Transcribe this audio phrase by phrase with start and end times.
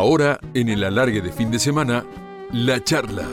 [0.00, 2.04] Ahora, en el alargue de fin de semana,
[2.52, 3.26] la charla.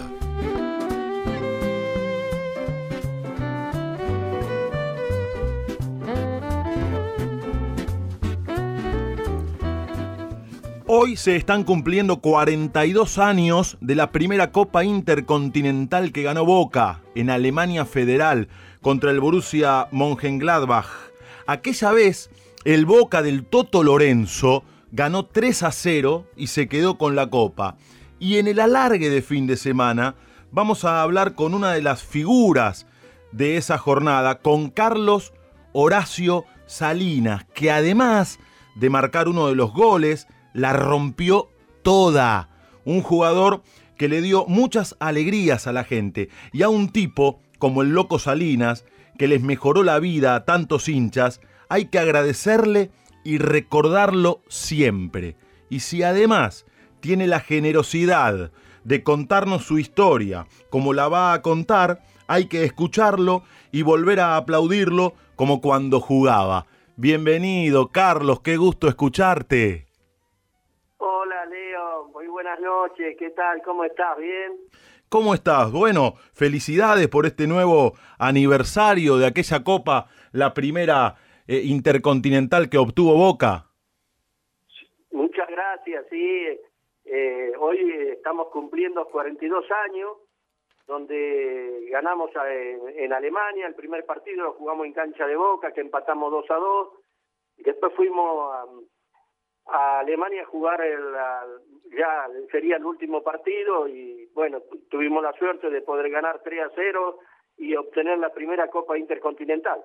[10.87, 17.29] Hoy se están cumpliendo 42 años de la primera Copa Intercontinental que ganó Boca en
[17.29, 18.47] Alemania Federal
[18.81, 20.87] contra el Borussia Mönchengladbach.
[21.45, 22.31] Aquella vez,
[22.63, 24.63] el Boca del Toto Lorenzo
[24.95, 27.75] ganó 3 a 0 y se quedó con la Copa.
[28.17, 30.15] Y en el alargue de fin de semana
[30.51, 32.87] vamos a hablar con una de las figuras
[33.33, 35.33] de esa jornada, con Carlos
[35.73, 38.39] Horacio Salinas, que además
[38.75, 41.49] de marcar uno de los goles, la rompió
[41.83, 42.49] toda.
[42.85, 43.63] Un jugador
[43.97, 48.17] que le dio muchas alegrías a la gente y a un tipo como el Loco
[48.17, 48.85] Salinas,
[49.17, 52.91] que les mejoró la vida a tantos hinchas, hay que agradecerle
[53.25, 55.35] y recordarlo siempre.
[55.69, 56.65] Y si además
[57.01, 58.51] tiene la generosidad
[58.85, 64.37] de contarnos su historia como la va a contar, hay que escucharlo y volver a
[64.37, 66.67] aplaudirlo como cuando jugaba.
[66.95, 69.87] Bienvenido, Carlos, qué gusto escucharte.
[70.97, 73.61] Hola Leo, muy buenas noches, ¿qué tal?
[73.65, 74.17] ¿Cómo estás?
[74.17, 74.53] ¿Bien?
[75.09, 75.71] ¿Cómo estás?
[75.71, 81.15] Bueno, felicidades por este nuevo aniversario de aquella copa, la primera
[81.47, 83.65] eh, intercontinental que obtuvo Boca.
[85.11, 86.59] Muchas gracias, sí.
[87.05, 87.79] Eh, hoy
[88.11, 90.17] estamos cumpliendo 42 años,
[90.87, 92.31] donde ganamos
[92.97, 96.55] en, Alemania, el primer partido lo jugamos en cancha de Boca, que empatamos 2 a
[96.55, 96.89] 2,
[97.57, 98.65] y después fuimos a
[99.67, 101.03] a Alemania a jugar el,
[101.97, 106.71] ya sería el último partido y bueno, tuvimos la suerte de poder ganar 3 a
[106.75, 107.19] 0
[107.57, 109.83] y obtener la primera Copa Intercontinental.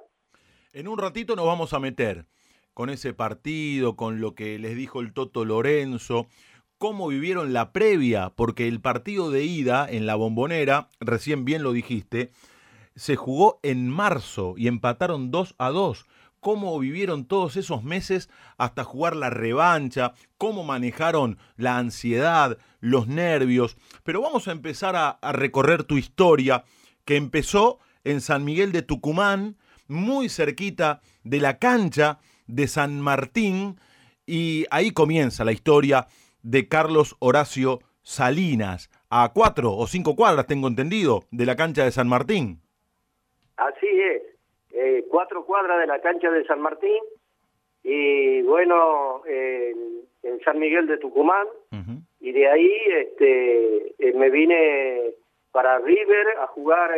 [0.73, 2.27] En un ratito nos vamos a meter
[2.75, 6.29] con ese partido, con lo que les dijo el Toto Lorenzo,
[6.79, 11.72] cómo vivieron la previa, porque el partido de ida en la bombonera, recién bien lo
[11.72, 12.31] dijiste,
[12.94, 16.06] se jugó en marzo y empataron 2 a 2
[16.41, 23.77] cómo vivieron todos esos meses hasta jugar la revancha, cómo manejaron la ansiedad, los nervios.
[24.05, 26.65] Pero vamos a empezar a, recorrer tu historia,
[27.05, 29.59] que empezó en San Miguel de Tucumán,
[29.91, 33.77] muy cerquita de la cancha de San Martín,
[34.27, 36.06] y ahí comienza la historia
[36.43, 41.91] de Carlos Horacio Salinas, a cuatro o cinco cuadras, tengo entendido, de la cancha de
[41.91, 42.61] San Martín.
[43.56, 44.23] Así es.
[44.73, 47.03] Eh, cuatro cuadras de la cancha de San Martín
[47.83, 51.47] y bueno, en San Miguel de Tucumán
[52.21, 55.15] y de ahí este, eh, me vine
[55.53, 56.91] para River a jugar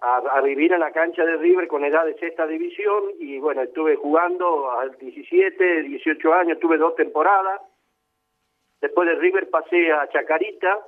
[0.00, 3.96] a, vivir en la cancha de River con edad de sexta división y bueno, estuve
[3.96, 7.62] jugando a 17, 18 años, tuve dos temporadas.
[8.80, 10.80] Después de River pasé a Chacarita,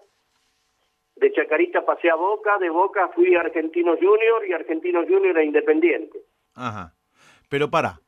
[1.16, 5.42] de Chacarita pasé a Boca, de Boca fui a Argentino Junior y Argentino Junior a
[5.42, 6.18] Independiente.
[6.54, 6.94] Ajá.
[7.48, 8.00] Pero para,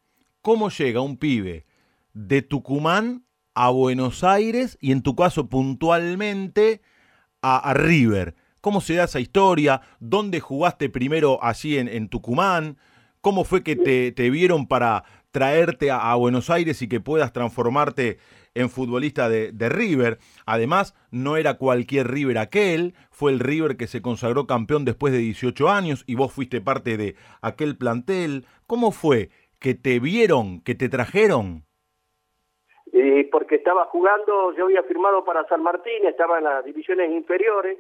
[0.43, 1.65] ¿cómo llega un pibe
[2.13, 3.25] de Tucumán
[3.55, 6.83] a Buenos Aires y en tu caso puntualmente
[7.43, 8.35] a, River?
[8.61, 9.81] ¿Cómo se da esa historia?
[10.01, 12.77] ¿Dónde jugaste primero allí en, en Tucumán?
[13.21, 18.19] ¿Cómo fue que te, vieron para traerte a, Buenos Aires y que puedas transformarte
[18.55, 20.19] en futbolista de, River.
[20.47, 25.19] Además, no era cualquier River aquel, fue el River que se consagró campeón después de
[25.19, 28.47] 18 años y vos fuiste parte de aquel plantel.
[28.67, 29.29] ¿Cómo fue
[29.61, 31.65] que te vieron, que te trajeron?
[32.87, 37.79] Y porque estaba jugando, yo había firmado para San Martín, estaba en las divisiones inferiores,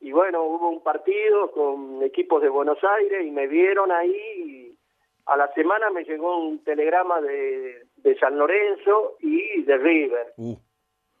[0.00, 4.78] y bueno, hubo un partido con equipos de Buenos Aires y me vieron ahí y
[5.26, 10.32] a la semana me llegó un telegrama de, de San Lorenzo y de River.
[10.38, 10.56] Uh.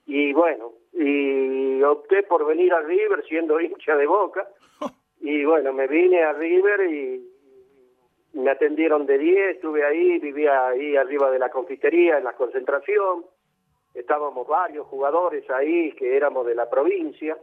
[0.06, 4.48] Y bueno, y opté por venir a River siendo hincha de Boca.
[5.20, 7.30] y bueno, me vine a River y
[8.32, 13.26] me atendieron de 10, estuve ahí, vivía ahí arriba de la confitería, en la concentración.
[13.92, 17.36] Estábamos varios jugadores ahí que éramos de la provincia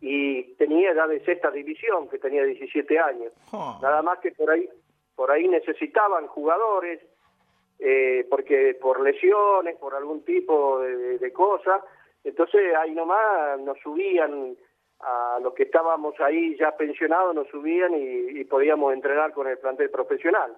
[0.00, 3.32] y tenía edad de sexta división, que tenía 17 años.
[3.52, 4.68] Nada más que por ahí
[5.14, 7.00] por ahí necesitaban jugadores,
[7.80, 11.82] eh, porque por lesiones, por algún tipo de, de cosa,
[12.22, 14.56] entonces ahí nomás nos subían
[15.00, 19.90] a los que estábamos ahí ya pensionados, nos subían y, podíamos entrenar con el plantel
[19.90, 20.56] profesional.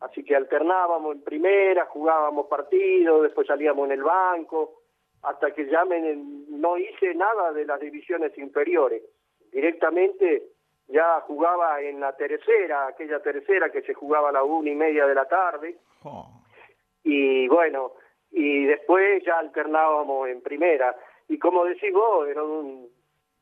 [0.00, 4.82] Así que alternábamos en primera, jugábamos partidos, después salíamos en el banco,
[5.24, 9.02] hasta que ya no hice nada de las divisiones inferiores.
[9.52, 10.44] Directamente
[10.88, 15.06] ya jugaba en la tercera, aquella tercera que se jugaba a la una y media
[15.06, 15.76] de la tarde.
[16.02, 16.28] Oh.
[17.02, 17.92] Y bueno,
[18.30, 20.94] y después ya alternábamos en primera.
[21.28, 22.88] Y como decís vos, era un,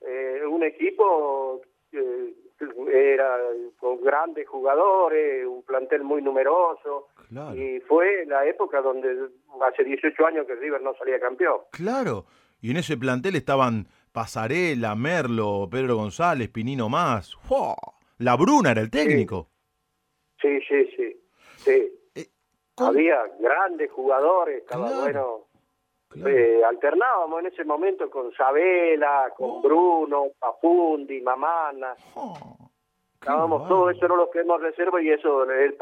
[0.02, 2.32] eh, un equipo que
[2.92, 3.38] era
[3.78, 7.08] con grandes jugadores, un plantel muy numeroso.
[7.54, 9.28] Y fue la época donde
[9.62, 11.60] hace 18 años que River no salía campeón.
[11.70, 12.26] Claro,
[12.60, 17.36] y en ese plantel estaban Pasarela, Merlo, Pedro González, Pinino Más.
[18.18, 19.48] La Bruna era el técnico.
[20.40, 21.20] Sí, sí, sí.
[21.56, 21.92] sí.
[22.14, 22.28] Eh,
[22.76, 25.46] Había grandes jugadores, estaba bueno.
[26.14, 29.60] Eh, alternábamos en ese momento con Sabela, con oh.
[29.62, 31.94] Bruno, Pafundi, Mamana.
[32.14, 32.56] Oh,
[33.14, 35.76] Estábamos todos, eso no lo que hemos reserva y eso, el,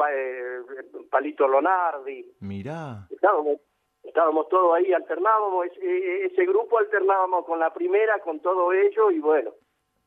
[1.09, 2.33] Palito Lonardi.
[2.39, 3.07] Mirá.
[3.09, 3.57] Estábamos,
[4.03, 9.19] estábamos todos ahí, alternábamos, ese, ese grupo alternábamos con la primera, con todo ello y
[9.19, 9.51] bueno,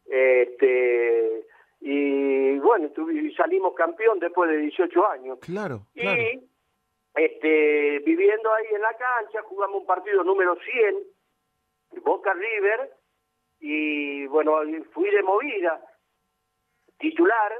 [0.07, 1.45] este
[1.81, 2.89] y bueno,
[3.37, 5.39] salimos campeón después de 18 años.
[5.41, 6.23] Claro, claro.
[7.15, 10.99] Este, viviendo ahí en la cancha, jugamos un partido número 100,
[12.03, 12.91] Boca River,
[13.61, 14.59] y bueno,
[14.93, 15.81] fui de movida,
[16.99, 17.53] titular,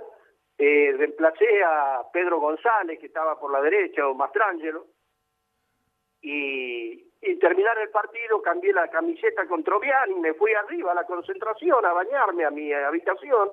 [0.59, 4.87] eh, reemplacé a Pedro González, que estaba por la derecha, o Mastrangelo,
[6.21, 11.05] y, y terminar el partido cambié la camiseta con Troviani, me fui arriba a la
[11.05, 13.53] concentración a bañarme a mi habitación,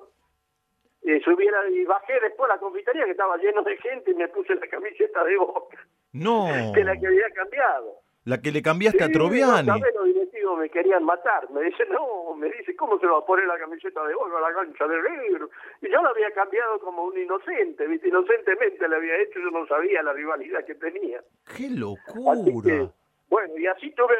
[1.04, 4.28] eh, subiera y bajé después a la confitería que estaba lleno de gente y me
[4.28, 5.78] puse la camiseta de Boca.
[6.12, 6.46] No.
[6.74, 7.98] que la que había cambiado.
[8.24, 9.66] La que le cambiaste a Troviani.
[9.66, 11.50] No, los directivos me querían matar.
[11.50, 14.48] Me dice, no, me dice, ¿cómo se va a poner la camiseta de Boca a
[14.48, 15.48] la cancha de River?
[15.80, 18.08] Y yo la había cambiado como un inocente, ¿viste?
[18.08, 21.20] Inocentemente le había hecho, yo no sabía la rivalidad que tenía.
[21.56, 22.92] ¡Qué locura!
[23.28, 24.14] bueno, y así tuve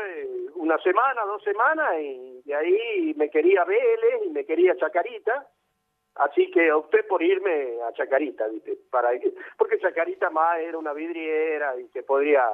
[0.57, 5.47] una semana, dos semanas, y de ahí me quería Vélez y me quería Chacarita
[6.17, 8.77] Así que opté por irme a Chacarita, ¿viste?
[8.91, 9.11] Para,
[9.57, 12.45] porque Chacarita más era una vidriera y que podría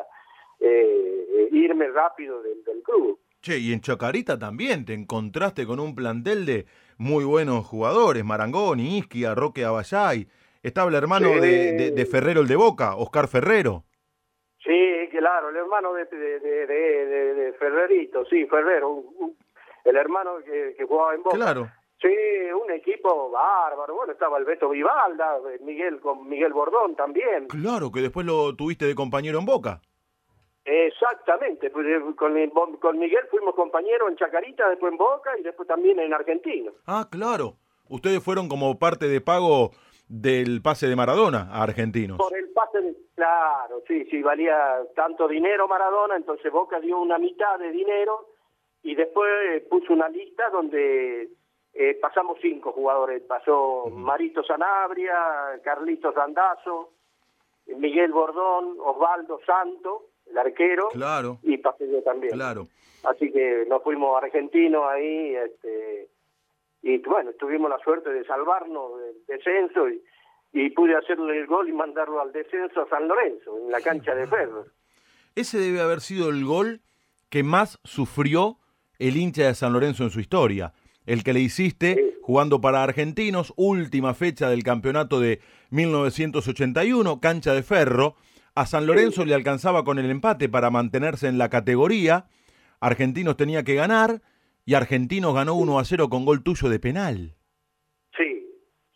[0.60, 3.18] eh, irme rápido del, club.
[3.40, 6.66] Che, y en Chacarita también te encontraste con un plantel de
[6.98, 10.28] muy buenos jugadores, Marangoni, Isquia, Roque Abayay.
[10.62, 13.84] Estaba el hermano de, de, Ferrero, el de Boca, Oscar Ferrero.
[14.62, 19.04] Sí, claro, el hermano de, de, Ferrerito, sí, Ferrero,
[19.84, 21.36] el hermano que, que jugaba en Boca.
[21.36, 21.70] Claro.
[22.00, 23.94] Sí, un equipo bárbaro.
[23.94, 27.48] Bueno, estaba el Beto Vivalda, Miguel con Miguel Bordón también.
[27.48, 29.80] Claro, que después lo tuviste de compañero en Boca.
[30.64, 35.66] Exactamente, pues, eh, con, con Miguel fuimos compañeros en Chacarita, después en Boca y después
[35.66, 36.70] también en Argentina.
[36.86, 37.54] Ah, claro.
[37.88, 39.70] Ustedes fueron como parte de pago
[40.08, 42.18] del pase de Maradona a Argentinos.
[42.18, 42.94] Por el pase, de...
[43.14, 48.28] claro, sí, sí, valía tanto dinero Maradona, entonces Boca dio una mitad de dinero
[48.82, 51.30] y después puso una lista donde
[51.74, 56.92] eh, pasamos cinco jugadores, pasó Marito Sanabria, Carlitos Dandazo,
[57.76, 61.38] Miguel Bordón, Osvaldo Santo, el arquero, claro.
[61.42, 62.32] y pasé yo también.
[62.32, 62.66] Claro.
[63.04, 66.08] Así que nos fuimos argentinos ahí, este,
[66.82, 70.02] y bueno, tuvimos la suerte de salvarnos del descenso y,
[70.52, 74.14] y pude hacerle el gol y mandarlo al descenso a San Lorenzo, en la cancha
[74.14, 74.64] de Ferro.
[75.36, 76.80] Ese debe haber sido el gol
[77.30, 78.56] que más sufrió
[78.98, 80.72] el hincha de San Lorenzo en su historia
[81.08, 85.40] el que le hiciste jugando para Argentinos, última fecha del campeonato de
[85.70, 88.16] 1981, cancha de ferro.
[88.54, 92.26] A San Lorenzo le alcanzaba con el empate para mantenerse en la categoría.
[92.80, 94.20] Argentinos tenía que ganar
[94.66, 97.34] y Argentinos ganó 1 a 0 con gol tuyo de penal.
[98.14, 98.46] Sí,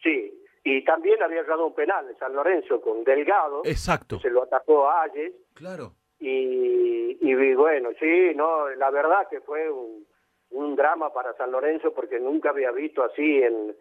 [0.02, 0.44] sí.
[0.64, 3.62] Y también había ganado un penal de San Lorenzo con Delgado.
[3.64, 4.20] Exacto.
[4.20, 5.32] Se lo atacó a Ayes.
[5.54, 5.94] Claro.
[6.20, 10.04] Y, y bueno, sí, no, la verdad que fue un,
[10.52, 13.74] un drama para San Lorenzo porque nunca había visto así en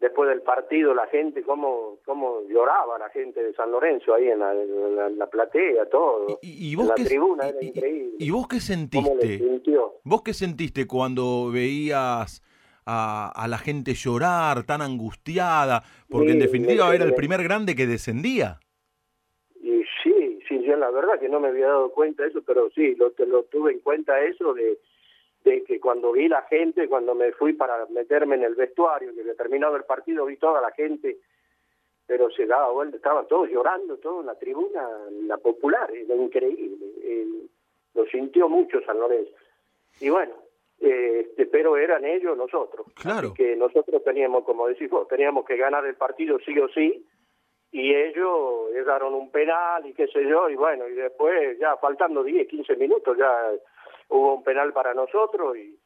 [0.00, 4.40] después del partido la gente cómo cómo lloraba la gente de San Lorenzo ahí en
[4.40, 6.38] la, platea todo.
[6.42, 8.16] Y, vos la qué, tribuna era increíble.
[8.18, 9.40] y vos qué sentiste
[10.04, 12.42] vos qué sentiste cuando veías
[12.84, 17.86] a, a, la gente llorar tan angustiada porque en definitiva era el primer grande que
[17.86, 18.60] descendía.
[19.60, 22.68] Y sí sí yo la verdad que no me había dado cuenta de eso pero
[22.74, 24.78] sí lo, lo tuve en cuenta eso de
[25.46, 29.20] de que cuando vi la gente, cuando me fui para meterme en el vestuario, que
[29.20, 31.18] había terminado el partido, vi toda la gente,
[32.04, 34.88] pero se daba vuelta, estaban todos llorando, todo en la tribuna,
[35.22, 36.86] la popular, era increíble,
[37.94, 39.30] lo sintió mucho San Lorenzo.
[40.00, 40.34] Y bueno,
[40.80, 42.88] este, pero eran ellos nosotros.
[43.00, 43.32] Claro.
[43.32, 47.06] que nosotros teníamos, como decís vos, teníamos que ganar el partido sí o sí,
[47.70, 52.24] y ellos llegaron un penal y qué sé yo, y bueno, y después ya faltando
[52.24, 53.52] 10, 15 minutos ya
[54.08, 55.78] hubo un penal para nosotros y,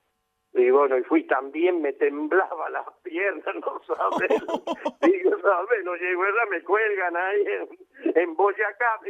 [0.55, 4.31] y bueno, y fui también, me temblaba las piernas, no sabes,
[5.03, 9.01] digo, sabes, no llego, me cuelgan ahí en, en Boyacá,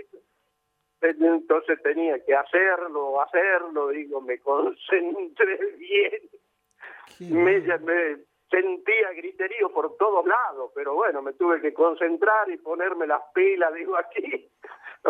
[1.03, 6.21] entonces tenía que hacerlo, hacerlo, digo, me concentré bien.
[7.21, 8.19] Me, me,
[8.51, 13.73] sentía griterío por todos lados, pero bueno, me tuve que concentrar y ponerme las pilas,
[13.75, 14.51] digo, aquí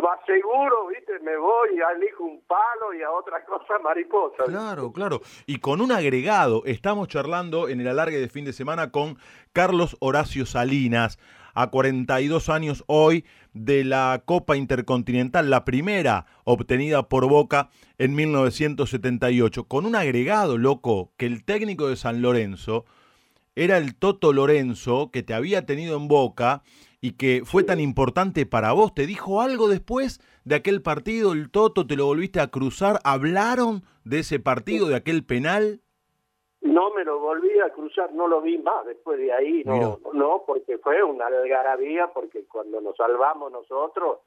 [0.01, 1.19] más seguro, ¿viste?
[1.21, 4.45] Me voy, elijo un palo y a otra cosa mariposa.
[4.45, 5.21] Claro, claro.
[5.47, 9.19] Y con un agregado, estamos charlando en el alargue de fin de semana con
[9.53, 11.19] Carlos Horacio Salinas,
[11.53, 19.65] a 42 años hoy de la Copa Intercontinental, la primera obtenida por Boca en 1978,
[19.65, 22.85] con un agregado, loco, que el técnico de San Lorenzo
[23.61, 26.63] era el Toto Lorenzo, que te había tenido en Boca
[27.03, 28.95] y que fue tan importante para vos.
[28.95, 31.35] ¿Te dijo algo después de aquel partido?
[31.35, 33.01] ¿El Toto te lo volviste a cruzar?
[33.05, 35.81] ¿Hablaron de ese partido, de aquel penal?
[36.63, 40.43] No me lo volví a cruzar, no lo vi más después de ahí, no, no,
[40.47, 44.21] porque fue una algarabía, porque cuando nos salvamos nosotros,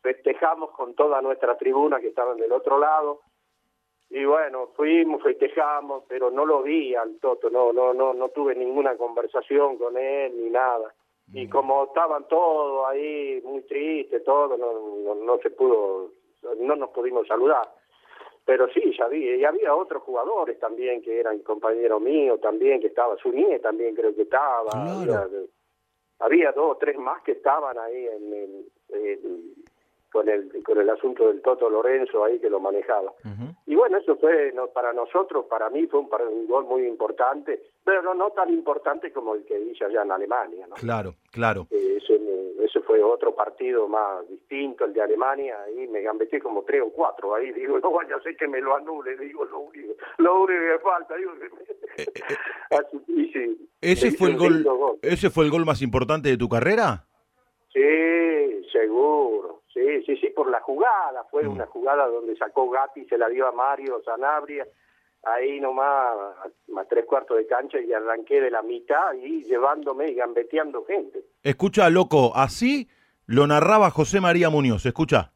[0.00, 3.20] festejamos con toda nuestra tribuna que estaban del otro lado,
[4.10, 8.54] y bueno, fuimos, festejamos, pero no lo vi al Toto, no, no, no, no tuve
[8.54, 10.94] ninguna conversación con él ni nada.
[11.34, 16.12] Y como estaban todos ahí muy tristes, todo, no, no, se pudo,
[16.58, 17.68] no nos pudimos saludar.
[18.46, 22.86] Pero sí, ya había, y había otros jugadores también que eran compañeros míos también, que
[22.86, 24.70] estaba, su niña también creo que estaba,
[26.20, 29.54] había, dos o tres más que estaban ahí en, en,
[30.10, 33.12] con el con el asunto del Toto Lorenzo ahí que lo manejaba.
[33.66, 36.08] Y bueno, eso fue no, para nosotros, para mí fue un,
[36.46, 40.66] gol muy importante, pero no, no tan importante como el que hice allá en Alemania.
[40.66, 40.76] ¿no?
[40.76, 41.66] Claro, claro.
[41.70, 46.82] Eh, ese, fue otro partido más distinto, el de Alemania, ahí me gambeté como tres
[46.82, 49.94] o cuatro, ahí digo, no vaya a ser que me lo anule, digo, lo único,
[50.18, 51.32] lo único que falta, digo,
[51.96, 52.06] eh,
[52.70, 57.04] eh, ese fue el gol, gol, ¿Ese fue el gol más importante de tu carrera?
[57.72, 61.24] Sí, seguro Sí, sí, sí, por la jugada.
[61.30, 61.52] Fue mm.
[61.52, 64.66] una jugada donde sacó Gatti, se la dio a Mario Sanabria,
[65.22, 66.16] ahí nomás,
[66.68, 71.20] más tres cuartos de cancha y arranqué de la mitad y llevándome y gambeteando gente.
[71.42, 72.88] Escucha, loco, así
[73.26, 74.84] lo narraba José María Muñoz.
[74.84, 75.32] Escucha.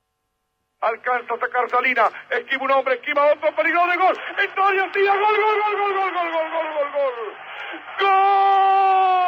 [0.80, 4.18] Alcanza a sacar Salina, esquiva un hombre, esquiva otro, peligro de gol.
[4.44, 7.34] Historia, tira, gol, gol, gol, gol, gol, gol, gol, gol, gol, gol.
[8.00, 9.22] ¡Gol!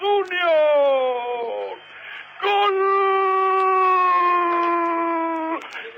[0.00, 1.78] Juniors.
[2.40, 2.76] Gol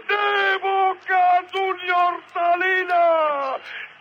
[0.08, 3.56] de Boca Junior Salina.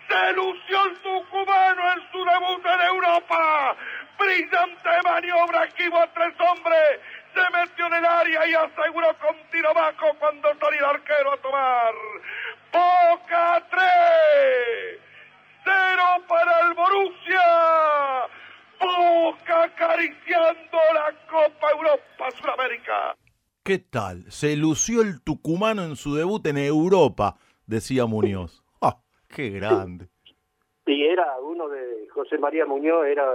[0.08, 3.75] Se lució el tucumano en su debut en Europa.
[4.17, 7.00] Brillante maniobra, esquivo a tres hombres.
[7.36, 11.38] Se metió en el área y aseguró con tiro bajo cuando salió el arquero a
[11.38, 11.93] tomar.
[12.74, 13.81] Boca 3.
[15.63, 18.00] Cero para el Borussia.
[19.92, 23.18] Acariciando la Copa Europa Sudamérica.
[23.62, 24.24] ¿Qué tal?
[24.32, 27.36] Se lució el tucumano en su debut en Europa,
[27.68, 28.64] decía Muñoz.
[28.82, 30.08] ¡Ah, ¡Qué grande!
[30.86, 33.26] Y era uno de, José María Muñoz era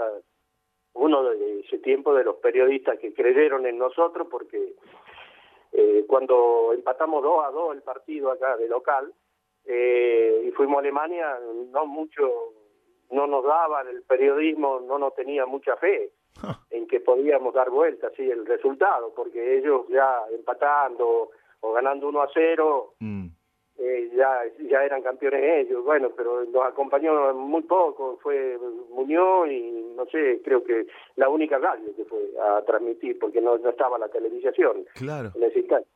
[0.94, 4.76] uno de ese tiempo de los periodistas que creyeron en nosotros porque
[5.72, 9.12] eh, cuando empatamos 2 a 2 el partido acá de local
[9.66, 11.38] eh, y fuimos a Alemania,
[11.70, 12.54] no mucho
[13.10, 16.12] no nos daban, el periodismo no nos tenía mucha fe
[16.70, 22.22] en que podíamos dar vuelta así el resultado, porque ellos ya empatando o ganando 1
[22.22, 23.26] a 0, mm.
[23.78, 28.58] eh, ya, ya eran campeones ellos, bueno, pero nos acompañó muy poco, fue
[28.90, 33.58] Muñoz y no sé, creo que la única radio que fue a transmitir, porque no,
[33.58, 35.30] no estaba la televisación claro.
[35.34, 35.88] en ese instante.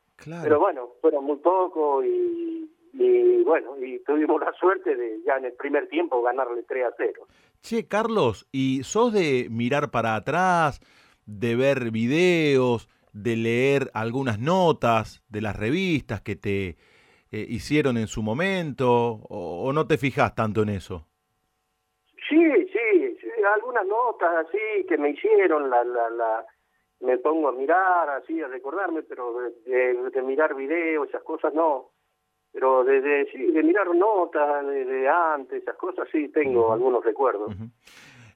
[0.43, 5.45] Pero bueno, fueron muy poco y y bueno, y tuvimos la suerte de ya en
[5.45, 7.27] el primer tiempo ganarle 3 a 0.
[7.61, 10.81] Che, Carlos, ¿y sos de mirar para atrás,
[11.25, 16.69] de ver videos, de leer algunas notas de las revistas que te
[17.31, 21.07] eh, hicieron en su momento, o, no te fijas tanto en eso?
[22.29, 22.43] Sí,
[22.73, 26.45] sí, sí, algunas notas así que me hicieron, la, la, la,
[27.01, 29.33] me pongo a mirar, así, a recordarme, pero
[29.65, 31.90] de, de mirar videos, esas cosas no
[32.51, 37.55] pero desde sí, de mirar notas de antes, esas cosas sí tengo algunos recuerdos.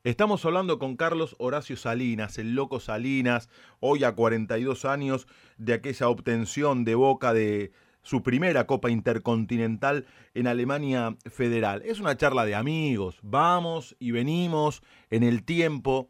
[0.03, 6.09] Estamos hablando con Carlos Horacio Salinas, el loco Salinas, hoy a 42 años de aquella
[6.09, 7.71] obtención de Boca de
[8.03, 10.05] su primera Copa Intercontinental
[10.35, 11.81] en Alemania Federal.
[11.83, 16.09] Es una charla de amigos, vamos y venimos en el tiempo.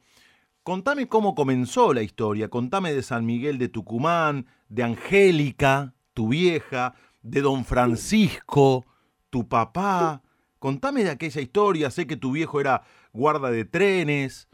[0.62, 6.96] Contame cómo comenzó la historia, contame de San Miguel de Tucumán, de Angélica, tu vieja,
[7.26, 8.86] de don Francisco,
[9.30, 10.22] tu papá.
[10.60, 14.48] Contame de aquella historia, sé que tu viejo era guarda de trenes.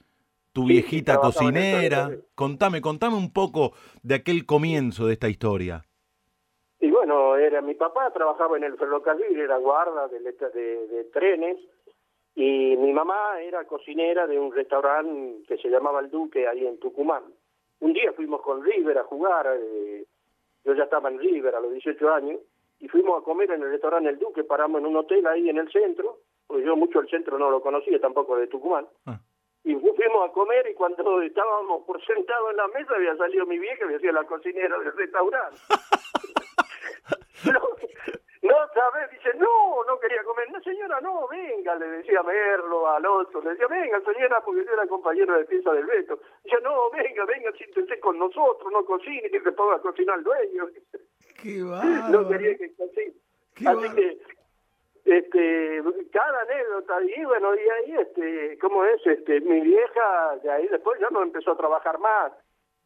[0.53, 2.09] tu Sí, viejita cocinera.
[2.35, 3.71] Contame, contame un poco
[4.03, 5.83] de aquel comienzo de esta historia.
[6.79, 11.57] Y bueno, era mi papá trabajaba en el ferrocarril, era guarda de, de- de trenes,
[12.35, 16.79] y mi mamá era cocinera de un restaurante que se llamaba El Duque, ahí en
[16.79, 17.23] Tucumán.
[17.79, 20.05] Un día fuimos con River a jugar, eh,
[20.65, 22.39] yo ya estaba en River a los 18 años,
[22.81, 25.57] y fuimos a comer en el restaurante El Duque, paramos en un hotel ahí en
[25.57, 28.87] el centro, porque yo mucho el centro no lo conocía, tampoco de Tucumán.
[29.05, 29.19] Ah.
[29.63, 33.45] Y fu- fuimos a comer y cuando estábamos por sentados en la mesa había salido
[33.45, 35.57] mi vieja, había sido la cocinera del restaurante.
[37.45, 37.59] no,
[38.41, 40.49] no sabes, dice, no, no quería comer.
[40.51, 44.65] No, señora, no, venga, le decía a Merlo, al otro, le decía, venga, señora, porque
[44.65, 46.19] yo era compañero de pieza del Beto.
[46.43, 50.23] Dice, no, venga, venga, siéntese con nosotros, no cocine, que se ponga a cocinar el
[50.23, 50.67] dueño.
[51.41, 51.57] Qué
[52.11, 53.13] no quería que cocine.
[53.53, 53.95] Qué Así bárbaro.
[53.95, 54.17] que,
[55.05, 55.81] este,
[56.11, 59.05] cada anécdota, y bueno, y ahí, este, ¿cómo es?
[59.05, 62.33] Este, mi vieja, de ahí después ya no empezó a trabajar más.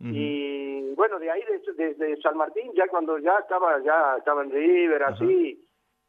[0.01, 4.43] Y bueno, de ahí de, de- de San Martín, ya cuando ya estaba, ya estaba
[4.43, 5.61] en River, así,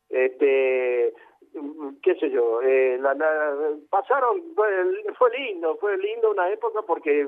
[0.09, 1.12] este,
[1.55, 4.69] mm, qué sé yo, eh, la, la- pasaron, fue,
[5.19, 7.26] fue lindo, fue lindo una época porque,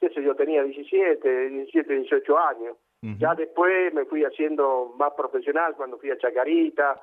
[0.00, 2.76] qué sé yo, tenía 17, 17, 18 años.
[3.18, 7.00] Ya después me fui haciendo más profesional cuando fui a Chacarita,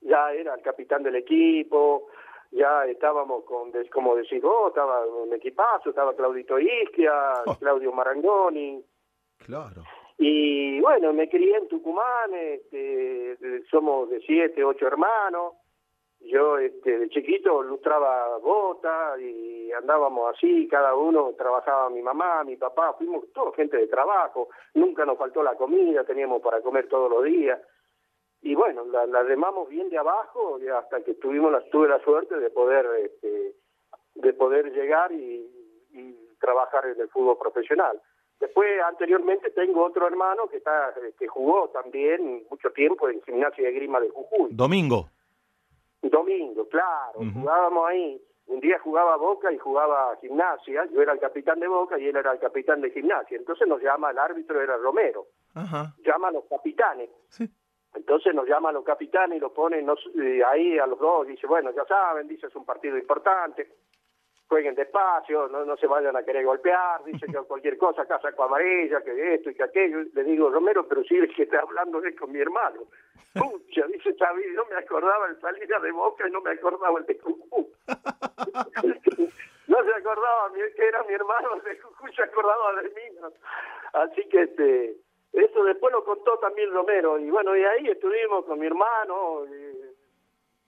[0.00, 2.08] ya era el capitán del equipo,
[2.50, 7.12] ya estábamos con, como decís vos, estaba un equipazo, estaba Claudito Isquia,
[7.46, 7.54] Oh.
[7.56, 8.82] Claudio Marangoni,
[9.44, 9.82] Claro.
[10.18, 13.36] y bueno, me crié en Tucumán, este,
[13.70, 15.54] somos de siete, ocho hermanos.
[16.20, 22.56] Yo este, de chiquito lustraba botas y andábamos así, cada uno trabajaba mi mamá, mi
[22.56, 27.08] papá, fuimos todos gente de trabajo, nunca nos faltó la comida, teníamos para comer todos
[27.08, 27.60] los días.
[28.42, 32.36] Y bueno, la, la remamos bien de abajo hasta que tuvimos la, tuve la suerte
[32.38, 33.54] de poder este,
[34.16, 35.46] de poder llegar y,
[35.92, 38.00] y trabajar en el fútbol profesional.
[38.40, 43.72] Después, anteriormente, tengo otro hermano que está que jugó también mucho tiempo en Gimnasia de
[43.72, 44.50] Grima de Jujuy.
[44.52, 45.08] Domingo.
[46.02, 48.22] Domingo, claro, jugábamos ahí.
[48.46, 50.86] Un día jugaba Boca y jugaba Gimnasia.
[50.92, 53.36] Yo era el capitán de Boca y él era el capitán de Gimnasia.
[53.36, 55.26] Entonces nos llama, el árbitro era Romero.
[55.54, 55.94] Ajá.
[55.98, 57.10] Llama a los capitanes.
[57.28, 57.46] Sí.
[57.94, 61.26] Entonces nos llama a los capitanes y los pone nos- eh, ahí a los dos.
[61.26, 63.68] Dice, bueno, ya saben, dice, es un partido importante.
[64.48, 67.04] Jueguen despacio, no, no se vayan a querer golpear.
[67.04, 69.98] Dice que cualquier cosa, acá saco amarilla, que esto y que aquello.
[70.14, 72.82] Le digo, Romero, pero sí es que está hablando es con mi hermano.
[73.34, 77.06] Pucha, dice Xavi, no me acordaba el salida de Boca y no me acordaba el
[77.06, 77.66] de Jujuy.
[79.68, 83.18] no se acordaba que era mi hermano el de Jujuy, se acordaba de mí.
[83.92, 84.96] Así que este
[85.32, 87.18] eso después lo contó también Romero.
[87.18, 89.44] Y bueno, y ahí estuvimos con mi hermano.
[89.44, 89.94] eh,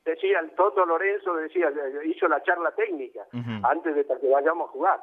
[0.04, 1.70] decía el Toto Lorenzo, decía,
[2.04, 3.26] hizo la charla técnica
[3.64, 5.00] antes de que vayamos a jugar.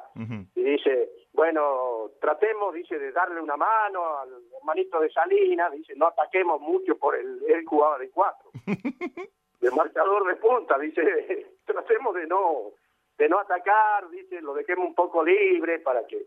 [0.54, 6.06] Y dice, bueno, tratemos, dice, de darle una mano al hermanito de Salinas, dice, no
[6.08, 8.50] ataquemos mucho por el, él jugaba de cuatro,
[9.60, 12.72] de marcador de punta, dice, tratemos de no,
[13.16, 16.26] de no atacar, dice, lo dejemos un poco libre para que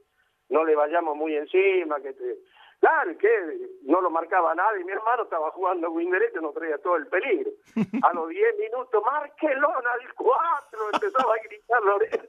[0.50, 2.38] no le vayamos muy encima, que te-
[2.82, 3.30] Claro, que
[3.84, 4.84] no lo marcaba nadie.
[4.84, 7.52] Mi hermano estaba jugando wing derecho, no traía todo el peligro.
[8.02, 12.28] A los 10 minutos, Marquelón al 4, empezaba a gritar Lorenzo.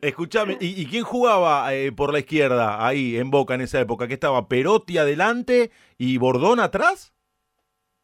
[0.00, 4.06] Escuchame, ¿y, y quién jugaba eh, por la izquierda ahí en Boca en esa época?
[4.08, 4.48] ¿Qué estaba?
[4.48, 7.12] ¿Perotti adelante y Bordón atrás?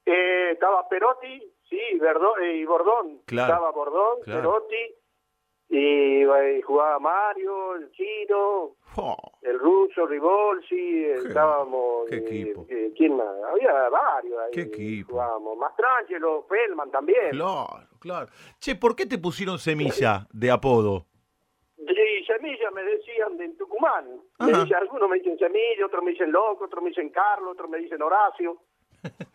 [0.05, 3.23] Eh, estaba Perotti, sí, Verdó- eh, y Bordón.
[3.27, 4.41] Claro, Estaba Bordón, claro.
[4.41, 4.95] Perotti,
[5.71, 12.09] y, eh, jugaba Mario, el Chino, Jo, el ruso, Rivolsi, estábamos...
[12.11, 12.67] qué eh, equipo.
[12.69, 13.27] eh, ¿Quién más?
[13.53, 14.51] Había varios ahí.
[14.53, 15.13] Qué equipo.
[15.13, 15.57] Jugábamos.
[15.59, 17.31] Mastrangelo, Feldman también.
[17.31, 18.27] claro, claro.
[18.59, 21.07] Che, ¿por qué te pusieron semilla de apodo?
[21.79, 24.21] Y Semilla me decían de Tucumán.
[24.41, 24.63] Me Ajá.
[24.65, 27.79] dice, algunos me dicen Semilla, otros me dicen Loco, otros me dicen Carlos, otros me
[27.79, 28.59] dicen Horacio.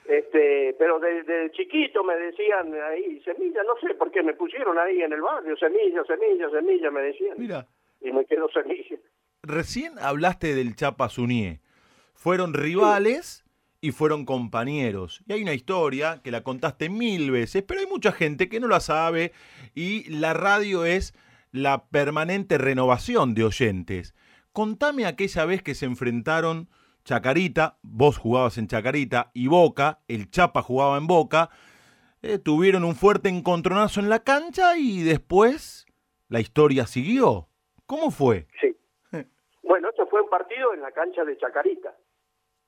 [0.08, 5.02] Este Pero desde chiquito me decían ahí, Semilla, no sé por qué me pusieron ahí
[5.02, 7.36] en el barrio, Semilla, Semilla, Semilla, me decían.
[7.38, 7.68] Mira,
[8.02, 8.98] Y me quedó Semilla.
[9.44, 11.62] recién hablaste del Chapa Zunié.
[12.14, 13.44] Fueron rivales
[13.82, 15.22] y fueron compañeros.
[15.28, 18.68] Y hay una historia que la contaste mil veces, pero hay mucha gente que no
[18.68, 19.32] la sabe
[19.76, 21.14] y la radio es
[21.52, 24.16] la permanente renovación de oyentes.
[24.54, 26.70] Contame aquella vez que se enfrentaron
[27.06, 31.50] Chacarita, vos jugabas en Chacarita, y Boca, el Chapa jugaba en Boca,
[32.24, 35.86] eh, tuvieron un fuerte encontronazo en la cancha y después
[36.30, 37.48] la historia siguió.
[37.86, 38.48] ¿Cómo fue?
[38.60, 38.76] Sí.
[39.62, 41.96] Bueno, esto fue un partido en la cancha de Chacarita.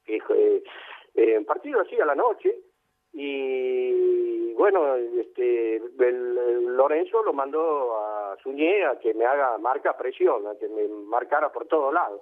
[0.05, 2.55] Eh, un partido así a la noche.
[3.13, 10.57] y bueno, este, Lorenzo lo mandó a Suñé a que me haga marca presión, a
[10.57, 12.21] que me marcara por todos lados.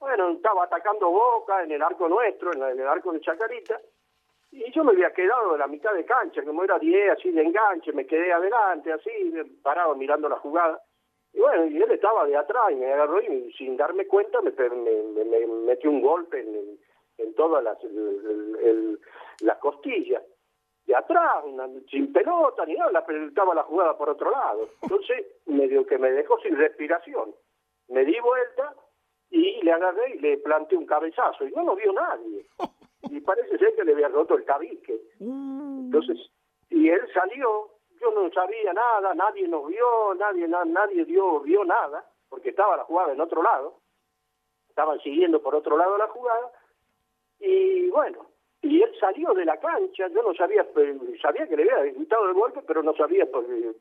[0.00, 3.80] Bueno, estaba atacando Boca en el arco nuestro, en el arco de Chacarita,
[4.50, 7.42] y yo me había quedado de la mitad de cancha, como era 10, así de
[7.42, 9.10] enganche, me quedé adelante, así,
[9.62, 10.80] parado mirando la jugada.
[11.32, 14.50] Y bueno, y él estaba de atrás y me agarró y sin darme cuenta me,
[14.50, 16.78] me, metió un golpe en,
[17.18, 18.98] en todas las el,
[19.40, 20.22] las costillas.
[20.86, 21.44] De atrás,
[21.90, 24.70] sin pelota ni nada, estaba la jugada por otro lado.
[24.80, 27.34] Entonces, medio que me dejó sin respiración.
[27.88, 28.74] Me di vuelta
[29.30, 31.46] y le agarré y le planté un cabezazo.
[31.46, 32.46] Y no lo vio nadie.
[33.10, 35.00] Y parece ser que le había roto el tabique.
[35.20, 35.84] Mm.
[35.86, 36.18] Entonces,
[36.68, 42.04] y él salió yo no sabía nada, nadie nos vio, nadie nadie dio, vio nada,
[42.28, 43.78] porque estaba la jugada en otro lado,
[44.68, 46.50] estaban siguiendo por otro lado la jugada,
[47.40, 48.26] y bueno,
[48.62, 50.66] y él salió de la cancha, yo no sabía,
[51.22, 53.26] sabía que le había gritado el golpe, pero no sabía,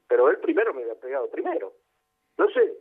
[0.07, 1.73] pero él primero me había pegado primero.
[2.38, 2.77] Entonces, eh,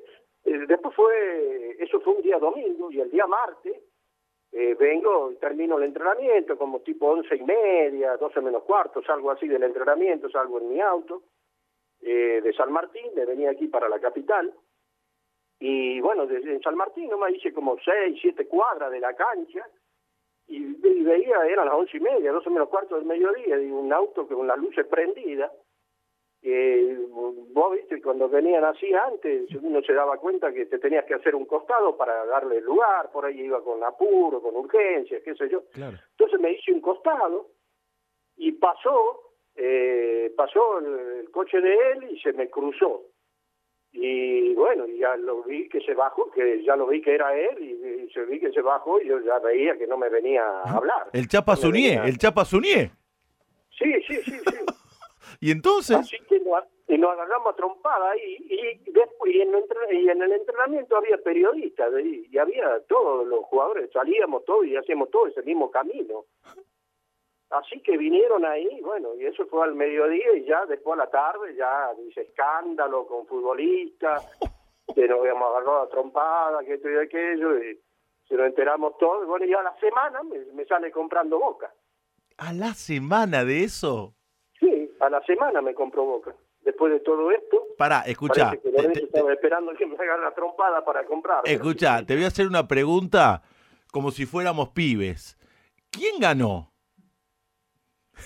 [0.52, 3.76] después fue, eso fue un día domingo, y el día martes,
[4.52, 9.30] eh, vengo y termino el entrenamiento como tipo once y media, doce menos cuarto, salgo
[9.30, 11.22] así del entrenamiento, salgo en mi auto
[12.00, 14.54] eh, de San Martín, me venía aquí para la capital.
[15.58, 19.66] Y bueno, desde San Martín no me hice como seis, siete cuadras de la cancha
[20.46, 20.60] y,
[21.02, 24.46] veía, eran las once y media, doce menos cuarto del mediodía, y un auto con
[24.46, 25.50] las luces prendidas
[26.42, 27.65] viste
[28.16, 31.98] cuando venían así antes uno se daba cuenta que te tenías que hacer un costado
[31.98, 35.64] para darle lugar por ahí iba con apuro con urgencias qué sé yo.
[35.74, 37.50] Entonces me hice un costado
[38.36, 43.02] y pasó eh, pasó el, coche de él y se me cruzó.
[43.92, 47.62] Y bueno ya lo vi que se bajó que ya lo vi que era él
[47.62, 50.74] y, se vi que se bajó y yo ya veía que no me venía a
[50.74, 51.10] hablar.
[51.12, 52.90] El Chapa Sunié el Chapa Sunié
[53.78, 54.56] sí sí sí sí.
[55.40, 56.40] Y entonces Así que
[56.88, 59.50] y nos agarramos a trompada ahí y después y en,
[59.92, 65.10] y en el entrenamiento había periodistas y, había todos los jugadores salíamos todos y hacíamos
[65.10, 66.26] todo ese mismo camino.
[67.50, 71.10] Así que vinieron ahí bueno y eso fue al mediodía y ya después a la
[71.10, 74.38] tarde ya dice escándalo con futbolistas
[74.94, 77.80] que nos habíamos agarrado a trompada que esto y aquello y
[78.28, 81.72] se lo enteramos todos y bueno y a la semana me, me sale comprando boca.
[82.36, 84.14] A la semana de eso
[84.60, 86.34] sí a la semana me compró boca
[86.66, 87.68] después de todo esto.
[87.78, 88.52] Para, escucha.
[88.52, 91.40] estaba esperando que me hagan la trompada para comprar.
[91.44, 93.42] Escucha, te voy a hacer una pregunta
[93.92, 95.38] como si fuéramos pibes.
[95.90, 96.72] ¿Quién ganó?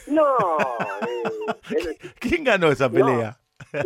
[0.08, 0.36] No.
[1.76, 3.36] Eh, ¿Quién ganó esa pelea?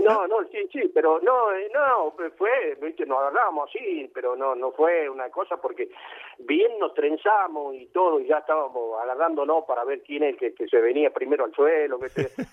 [0.03, 4.55] No, no, sí, sí, pero no, eh, no, fue, viste, nos agarramos así, pero no,
[4.55, 5.91] no fue una cosa porque
[6.39, 10.69] bien nos trenzamos y todo, y ya estábamos agarrándonos para ver quién es el que,
[10.69, 12.09] se venía primero al suelo, que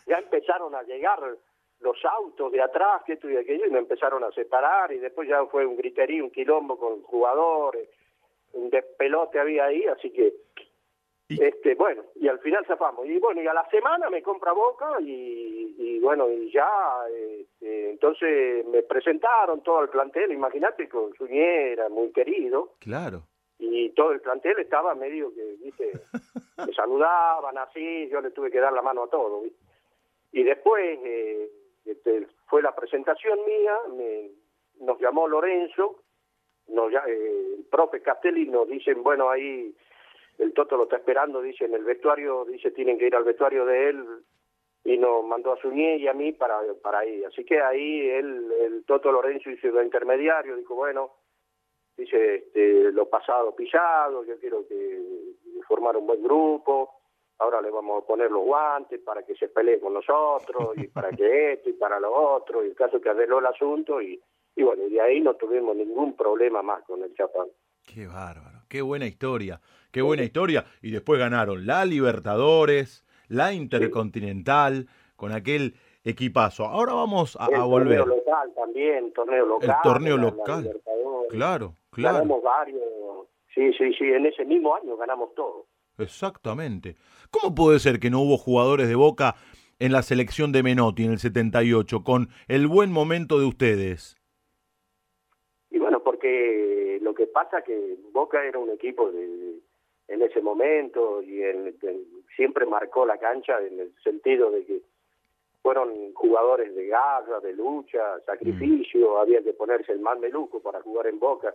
[0.07, 1.19] ya empezaron a llegar
[1.81, 5.27] los autos de atrás, que esto y aquello, y me empezaron a separar, y después
[5.27, 7.89] ya fue un griterío, un quilombo con jugadores,
[8.53, 10.33] un despelote había ahí, así que,
[11.29, 13.07] este bueno, y al final zafamos.
[13.07, 16.69] Y bueno, y a la semana me compra Boca, y, bueno, y ya,
[17.09, 22.73] este, entonces me presentaron todo el plantel, imagínate, con Suñé era muy querido.
[22.79, 23.23] Claro.
[23.57, 25.91] Y todo el plantel estaba medio que, viste,
[26.67, 29.43] me saludaban así, yo le tuve que dar la mano a todo,
[30.31, 30.99] Y después...
[31.03, 31.49] Eh,
[31.85, 33.77] este, fue la presentación mía,
[34.79, 36.03] nos llamó Lorenzo,
[36.67, 39.75] nos, eh, el profe Castelli nos dicen, bueno, ahí
[40.37, 43.65] el Toto lo está esperando, dice, en el vestuario, dice, tienen que ir al vestuario
[43.65, 44.05] de él,
[44.83, 47.25] y nos mandó a Suñé y a mí para, para ir.
[47.25, 51.11] Así que ahí él, el Toto Lorenzo hizo el intermediario, dijo, bueno,
[51.95, 54.99] dice, este, lo pasado pisado, yo quiero que
[55.67, 57.00] formar un buen grupo,
[57.41, 61.09] ahora le vamos a poner los guantes para que se pelee con nosotros y para
[61.09, 64.21] que esto y para lo otro y el caso que arregló el asunto y,
[64.55, 67.47] y bueno, y de ahí no tuvimos ningún problema más con el Chapán.
[67.83, 69.59] Qué bárbaro, qué buena historia,
[69.91, 75.73] qué buena historia y después ganaron la Libertadores, la Intercontinental con aquel
[76.03, 76.65] equipazo.
[76.65, 77.99] Ahora vamos a, el volver.
[77.99, 79.69] Torneo local también, torneo local.
[79.69, 80.81] El torneo local.
[81.29, 82.17] claro, claro.
[82.17, 82.83] Ganamos varios.
[83.53, 85.65] Sí, sí, sí, en ese mismo año ganamos todo.
[85.97, 86.95] Exactamente.
[87.29, 89.35] ¿Cómo puede ser que no hubo jugadores de Boca
[89.79, 94.17] en la selección de Menotti en el 78 con el buen momento de ustedes?
[95.69, 99.59] Y bueno, porque lo que pasa que Boca era un equipo de,
[100.07, 101.41] en ese momento y
[102.35, 104.81] siempre marcó la cancha en el sentido de que
[105.61, 109.17] fueron jugadores de garra, de lucha, sacrificio, mm.
[109.19, 111.53] había que ponerse el mal meluco para jugar en Boca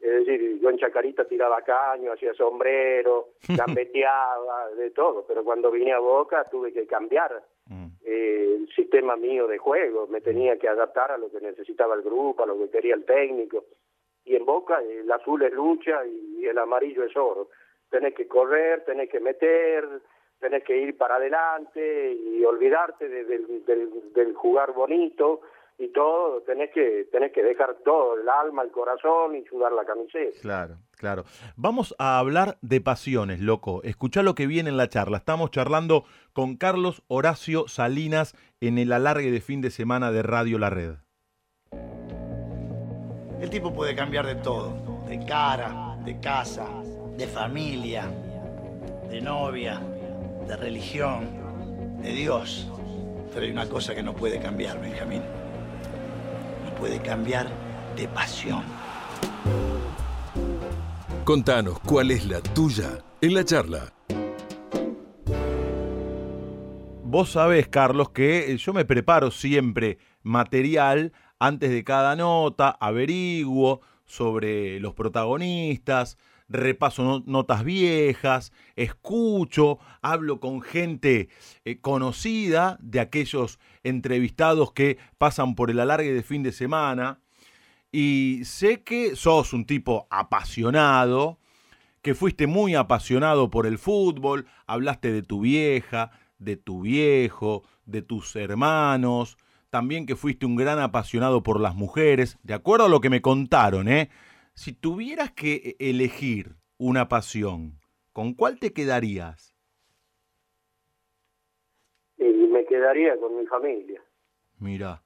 [0.00, 5.92] Es decir, yo en Chacarita tiraba caño, hacía sombrero, gambeteaba, de todo, pero cuando vine
[5.92, 7.86] a Boca tuve que cambiar mm.
[8.04, 12.02] eh, el sistema mío de juego, me tenía que adaptar a lo que necesitaba el
[12.02, 13.64] grupo, a lo que quería el técnico.
[14.24, 17.48] Y en Boca el azul es lucha y el amarillo es oro.
[17.88, 19.88] Tenés que correr, tenés que meter,
[20.40, 25.40] tenés que ir para adelante y olvidarte del jugar bonito
[25.78, 29.84] y todo, tenés que, tenés que dejar todo, el alma, el corazón y sudar la
[29.84, 30.38] camiseta.
[30.40, 31.24] Claro, claro.
[31.56, 33.82] Vamos a hablar de pasiones, loco.
[33.82, 35.18] Escuchá lo que viene en la charla.
[35.18, 40.58] Estamos charlando con Carlos Horacio Salinas en el alargue de fin de semana de Radio
[40.58, 40.94] La Red.
[43.40, 44.72] El tipo puede cambiar de todo,
[45.06, 46.66] de cara, de casa,
[47.18, 48.06] de familia,
[49.10, 49.78] de novia,
[50.48, 51.28] de religión,
[52.02, 52.66] de Dios.
[53.34, 55.22] Pero hay una cosa que no puede cambiar, Benjamín
[56.78, 57.48] puede cambiar
[57.96, 58.62] de pasión.
[61.24, 63.92] Contanos cuál es la tuya en la charla.
[67.02, 74.80] Vos sabés, Carlos, que yo me preparo siempre material antes de cada nota, averiguo sobre
[74.80, 81.28] los protagonistas, repaso notas viejas, escucho, hablo con gente
[81.64, 87.20] eh, conocida de aquellos entrevistados que pasan por el alargue de fin de semana.
[87.92, 91.38] Y sé que sos un tipo apasionado,
[92.02, 98.02] que fuiste muy apasionado por el fútbol, hablaste de tu vieja, de tu viejo, de
[98.02, 99.38] tus hermanos,
[99.70, 103.22] también que fuiste un gran apasionado por las mujeres, de acuerdo a lo que me
[103.22, 104.10] contaron, ¿eh?
[104.56, 107.78] Si tuvieras que e, elegir una pasión,
[108.12, 109.54] ¿con cuál te quedarías?
[112.16, 114.02] Y me quedaría con mi familia.
[114.58, 115.02] Mira,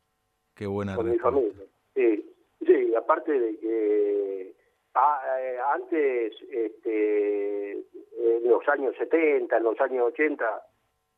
[0.55, 2.27] qué buena Con mi familia, sí.
[2.65, 4.55] Sí, aparte de que
[4.95, 10.67] ah, eh, antes, este, en los años 70, en los años 80,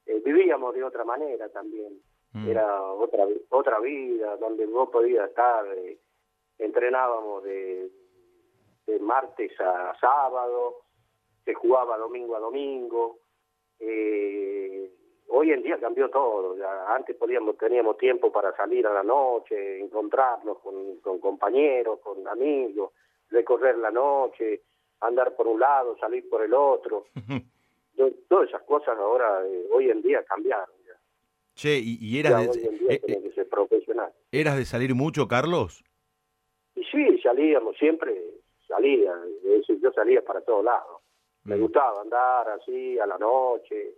[0.07, 2.01] eh, vivíamos de otra manera también.
[2.33, 2.49] Mm.
[2.49, 5.99] Era otra otra vida donde vos podías estar, eh,
[6.59, 7.91] entrenábamos de,
[8.87, 10.83] de martes a sábado,
[11.45, 13.19] se jugaba domingo a domingo.
[13.79, 14.91] Eh,
[15.29, 16.57] hoy en día cambió todo.
[16.57, 22.27] Ya antes podíamos teníamos tiempo para salir a la noche, encontrarnos con, con compañeros, con
[22.29, 22.93] amigos,
[23.31, 24.63] recorrer la noche,
[25.01, 27.07] andar por un lado, salir por el otro.
[28.29, 30.75] todas esas cosas ahora, eh, hoy en día cambiaron.
[30.87, 30.99] Ya.
[31.55, 34.13] Che, y, eras de, eh, que ser profesional.
[34.31, 35.85] ¿Eras de salir mucho, Carlos?
[36.75, 38.17] Y sí, salíamos siempre,
[38.73, 39.15] salía,
[39.69, 41.03] yo salía para todos lados.
[41.45, 41.61] Me mm.
[41.61, 43.97] gustaba andar así a la noche,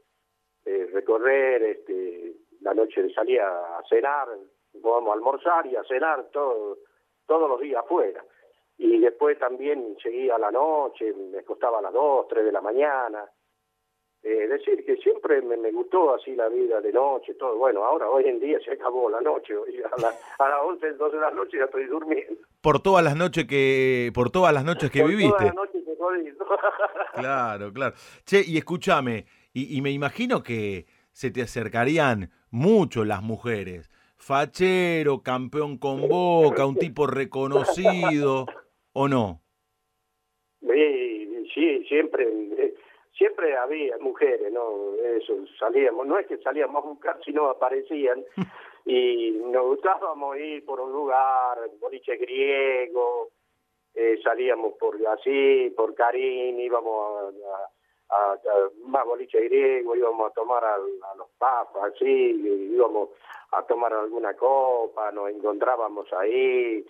[0.65, 4.29] eh, recorrer, este, la noche salía a cenar,
[4.75, 6.79] vamos a almorzar y a cenar todo,
[7.27, 8.25] todos los días afuera.
[8.79, 12.61] Y después también seguía a la noche, me costaba a las 2, 3 de la
[12.61, 13.31] mañana.
[14.27, 17.59] Eh, decir que siempre me, gustó así la vida de noche, todo.
[17.59, 21.21] Bueno, ahora hoy en día se acabó la noche, a, a las 11, 12 de
[21.21, 22.35] la noche ya estoy durmiendo.
[22.63, 25.31] Por todas las noches que por todas las noches que por viviste.
[25.31, 25.95] Todas las noches que
[27.21, 27.95] claro, claro.
[28.25, 33.91] Che, y escúchame, y, y me imagino que se te acercarían mucho las mujeres.
[34.17, 38.47] Fachero, campeón con boca, un tipo reconocido,
[38.95, 39.43] ¿o no?
[40.63, 42.27] Sí, sí, siempre
[43.17, 44.95] siempre había mujeres, ¿no?
[45.03, 48.25] Eso, salíamos, no es que salíamos a buscar, sino aparecían.
[48.85, 53.31] y nos gustábamos ir por un lugar, boliche griego,
[53.95, 57.33] eh, salíamos por así, por Carín, íbamos
[58.11, 58.39] a, a,
[58.87, 60.77] más boliche griego, íbamos a tomar a,
[61.17, 63.11] los papas, así, íbamos
[63.53, 66.85] a tomar alguna copa, nos encontrábamos ahí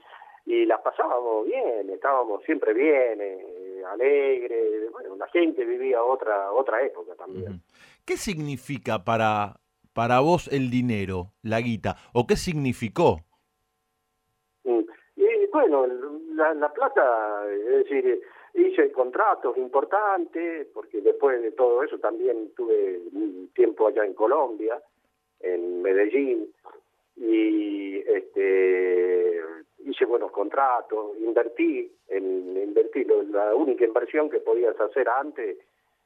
[0.46, 3.20] y la pasábamos bien, estábamos siempre bien.
[3.20, 7.62] Eh, alegre, bueno, la gente vivía otra otra época también.
[8.05, 9.61] ¿Qué significa para
[9.92, 13.20] para vos el dinero, la guita, o qué significó?
[14.64, 14.81] Mm,
[15.16, 15.87] y bueno,
[16.35, 18.20] la, la plata, es decir,
[18.55, 24.81] hice contratos importantes, porque después de todo eso también tuve un tiempo allá en Colombia,
[25.40, 26.53] en Medellín,
[27.16, 29.40] y este
[29.78, 35.58] hice buenos contratos, invertí, en, invertí, la única inversión que podías hacer antes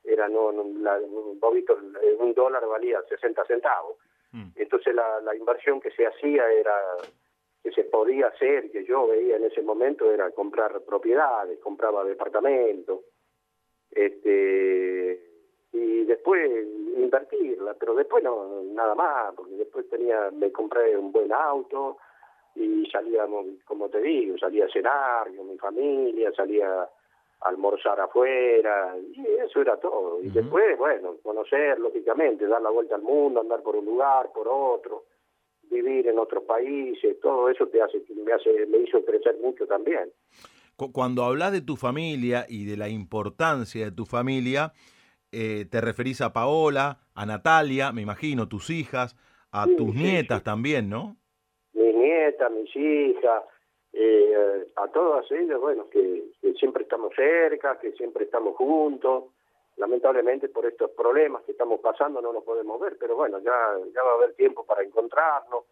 [0.04, 3.96] era, no, la, un dólar valía 60 centavos.
[4.32, 4.50] Mm.
[4.56, 6.74] Entonces la, la inversión que se hacía era,
[7.62, 13.00] que se podía hacer, que yo veía en ese momento, era comprar propiedades, compraba departamentos,
[13.90, 15.20] este,
[15.72, 16.50] y después
[16.96, 21.98] invertirla, pero después no, nada más, porque después tenía, me compré un buen auto,
[22.58, 26.90] y salíamos, como te digo, salía a cenar con mi familia, salía a
[27.40, 30.20] almorzar afuera, y eso era todo.
[30.22, 34.48] Y después, bueno, conocer, lógicamente, dar la vuelta al mundo, andar por un lugar, por
[34.48, 35.04] otro,
[35.70, 40.10] vivir en otros países, todo eso te hace, me, hace, me hizo crecer mucho también.
[40.92, 44.72] Cuando hablas de tu familia y de la importancia de tu familia,
[45.32, 49.16] eh, te referís a Paola, a Natalia, me imagino, tus hijas,
[49.50, 51.16] a tus nietas también, ¿no?
[52.18, 53.44] Mis nietas, mis hijas,
[53.92, 56.24] eh, a todas ellas, bueno, que,
[56.58, 59.24] siempre estamos cerca, que siempre estamos juntos.
[59.76, 64.02] Lamentablemente por estos problemas que estamos pasando no nos podemos ver, pero bueno, ya, ya
[64.02, 65.64] va a haber tiempo para encontrarnos,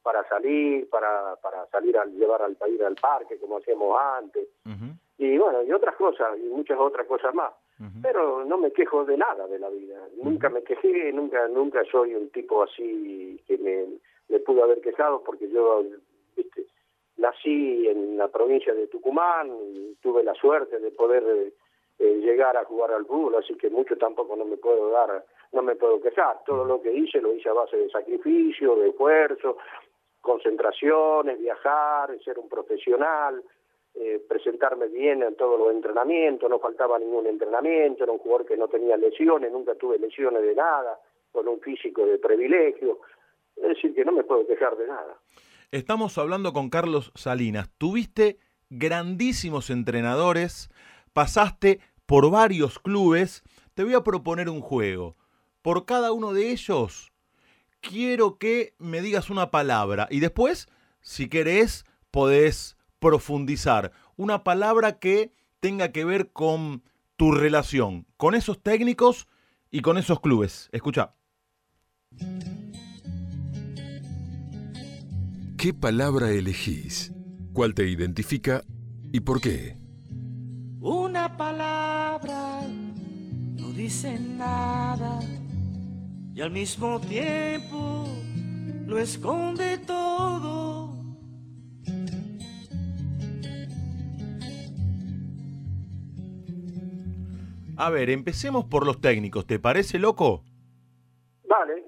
[0.00, 4.48] para salir, para, para salir a llevar al país al parque como hacíamos antes.
[5.18, 7.52] Y bueno, y otras cosas, y muchas otras cosas más.
[8.00, 10.00] Pero no me quejo de nada de la vida.
[10.22, 13.86] Nunca me quejé, nunca nunca soy un tipo así que me,
[14.28, 15.82] me pudo haber quejado porque yo
[16.36, 16.66] ¿viste?
[17.16, 21.52] nací en la provincia de Tucumán y tuve la suerte de poder eh,
[21.98, 25.62] eh, llegar a jugar al fútbol, así que mucho tampoco no me puedo dar, no
[25.62, 26.44] me puedo quejar.
[26.46, 29.56] Todo lo que hice lo hice a base de sacrificio, de esfuerzo,
[30.20, 33.42] concentraciones, viajar, ser un profesional,
[33.94, 38.56] eh, presentarme bien en todos los entrenamientos, no faltaba ningún entrenamiento, era un jugador que
[38.56, 41.00] no tenía lesiones, nunca tuve lesiones de nada,
[41.32, 43.00] con un físico de privilegio,
[43.62, 45.20] es decir, que no me puedo quejar de nada.
[45.70, 48.38] Estamos hablando con Carlos Salinas, tuviste
[48.70, 50.70] grandísimos entrenadores,
[51.12, 53.42] pasaste por varios clubes,
[53.74, 55.16] te voy a proponer un juego.
[55.62, 57.12] Por cada uno de ellos,
[57.80, 60.68] quiero que me digas una palabra y después,
[61.00, 63.92] si querés, podés profundizar.
[64.16, 66.82] Una palabra que tenga que ver con
[67.16, 69.28] tu relación, con esos técnicos
[69.70, 70.68] y con esos clubes.
[70.72, 71.14] Escucha.
[75.58, 77.12] ¿Qué palabra elegís?
[77.52, 78.62] ¿Cuál te identifica
[79.10, 79.76] y por qué?
[80.78, 85.18] Una palabra no dice nada
[86.32, 88.06] y al mismo tiempo
[88.86, 90.94] lo esconde todo.
[97.76, 99.44] A ver, empecemos por los técnicos.
[99.44, 100.44] ¿Te parece loco?
[101.48, 101.82] Vale.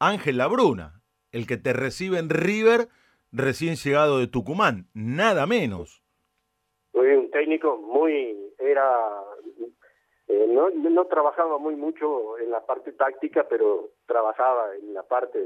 [0.00, 1.00] Ángel Labruna,
[1.30, 2.88] el que te recibe en River
[3.34, 6.02] recién llegado de Tucumán, nada menos.
[6.92, 8.86] Fue un técnico muy, era,
[10.28, 15.40] eh, no, no trabajaba muy mucho en la parte táctica, pero trabajaba en la parte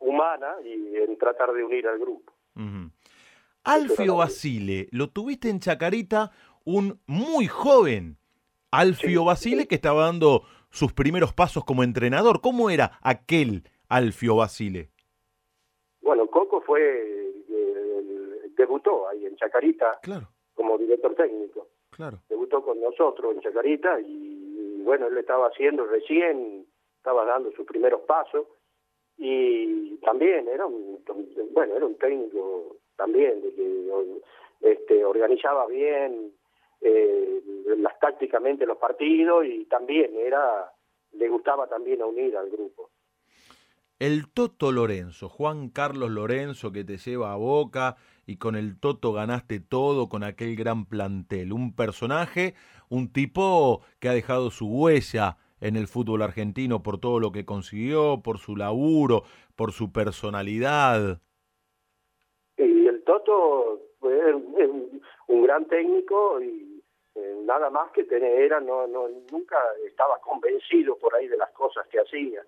[0.00, 2.32] humana y en tratar de unir al grupo.
[3.64, 6.32] Alfio Basile, lo tuviste en Chacarita,
[6.64, 8.16] un muy joven
[8.70, 12.40] Alfio Basile que estaba dando sus primeros pasos como entrenador.
[12.40, 14.90] ¿Cómo era aquel Alfio Basile?
[16.00, 16.26] Bueno,
[16.68, 17.32] Fue,
[18.54, 19.98] debutó ahí en Chacarita
[20.54, 21.68] como director técnico.
[21.88, 22.18] Claro.
[22.28, 26.66] Debutó con nosotros en Chacarita y, bueno, él estaba haciendo recién,
[26.98, 28.48] estaba dando sus primeros pasos
[29.16, 31.02] y también era un,
[31.52, 34.20] bueno, era un técnico también de que
[34.60, 36.34] este, organizaba bien
[36.82, 37.42] eh,
[37.78, 40.70] las tácticamente los partidos y también era
[41.12, 42.90] le gustaba también unir al grupo.
[44.00, 49.12] El Toto Lorenzo, Juan Carlos Lorenzo que te lleva a Boca y con el Toto
[49.12, 51.52] ganaste todo con aquel gran plantel.
[51.52, 52.54] Un personaje,
[52.88, 57.44] un tipo que ha dejado su huella en el fútbol argentino por todo lo que
[57.44, 59.24] consiguió, por su laburo,
[59.56, 61.20] por su personalidad.
[62.56, 64.32] Y el Toto fue
[65.26, 66.84] un gran técnico y
[67.16, 71.50] eh, nada más que tener, era, no, no, nunca estaba convencido por ahí de las
[71.50, 72.44] cosas que hacía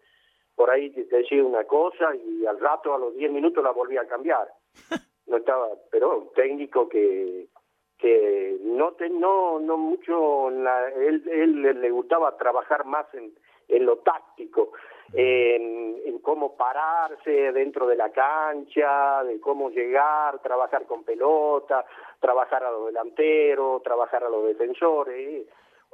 [0.61, 4.07] por ahí decía una cosa y al rato, a los 10 minutos, la volvía a
[4.07, 4.47] cambiar.
[5.27, 7.47] No estaba, pero un técnico que
[7.97, 13.33] que no te, no no mucho la, él, él le gustaba trabajar más en,
[13.69, 14.73] en lo táctico
[15.13, 21.85] en, en, cómo pararse dentro de la cancha de cómo llegar trabajar con pelota
[22.19, 25.47] trabajar a los delanteros trabajar a los defensores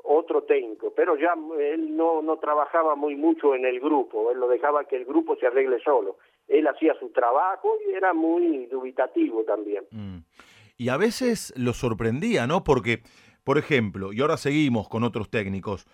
[0.06, 4.48] otro técnico, pero ya él no, no trabajaba muy mucho en el grupo, él lo
[4.48, 6.18] dejaba que el grupo se arregle solo.
[6.48, 9.84] Él hacía su trabajo y era muy dubitativo también.
[9.90, 10.18] Mm.
[10.78, 12.62] Y a veces lo sorprendía, ¿no?
[12.62, 13.02] Porque,
[13.44, 15.86] por ejemplo, y ahora seguimos con otros técnicos,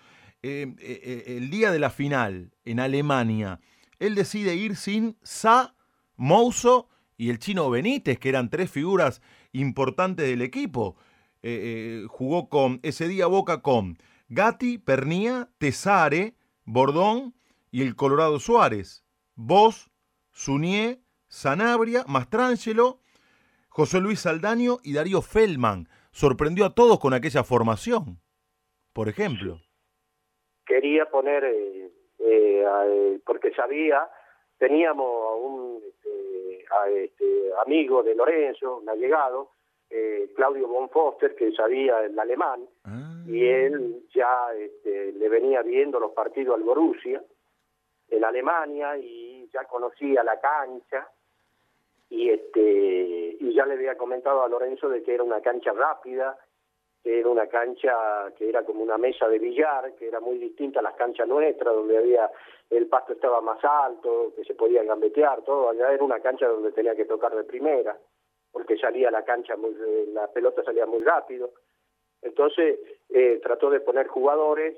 [0.43, 3.61] eh, eh, eh, el día de la final en Alemania,
[3.99, 5.73] él decide ir sin Sa,
[6.17, 9.21] Mouso y el chino Benítez, que eran tres figuras
[9.53, 10.97] importantes del equipo.
[11.43, 13.97] Eh, eh, jugó con, ese día Boca con
[14.29, 16.35] Gatti, Pernía, Tesare,
[16.65, 17.33] Bordón
[17.69, 19.03] y el Colorado Suárez.
[19.35, 19.91] Vos,
[20.31, 22.99] Sunié, Sanabria, Mastrangelo,
[23.69, 25.87] José Luis Saldaño y Darío Feldman.
[26.11, 28.19] Sorprendió a todos con aquella formación,
[28.93, 29.59] por ejemplo.
[30.65, 34.07] Quería poner, eh, eh, eh, porque sabía,
[34.59, 35.83] teníamos a un
[36.69, 37.25] a este,
[37.65, 39.49] amigo de Lorenzo, un allegado,
[40.35, 43.23] Claudio von Foster, que sabía el alemán, ah.
[43.27, 47.23] y él ya este, le venía viendo los partidos al Borussia
[48.09, 51.07] en Alemania y ya conocía la cancha
[52.09, 56.37] y este y ya le había comentado a Lorenzo de que era una cancha rápida,
[57.01, 60.79] que era una cancha que era como una mesa de billar, que era muy distinta
[60.79, 62.29] a las canchas nuestras, donde había
[62.69, 66.71] el pasto estaba más alto, que se podía gambetear, todo, allá era una cancha donde
[66.71, 67.97] tenía que tocar de primera,
[68.53, 69.75] porque salía la cancha muy,
[70.13, 71.51] la pelota salía muy rápido.
[72.21, 72.79] Entonces
[73.09, 74.77] eh, trató de poner jugadores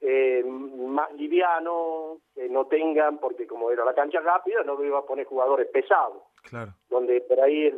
[0.00, 5.06] eh, más livianos, que no tengan, porque como era la cancha rápida, no iba a
[5.06, 6.22] poner jugadores pesados.
[6.48, 6.72] Claro.
[6.88, 7.68] Donde por ahí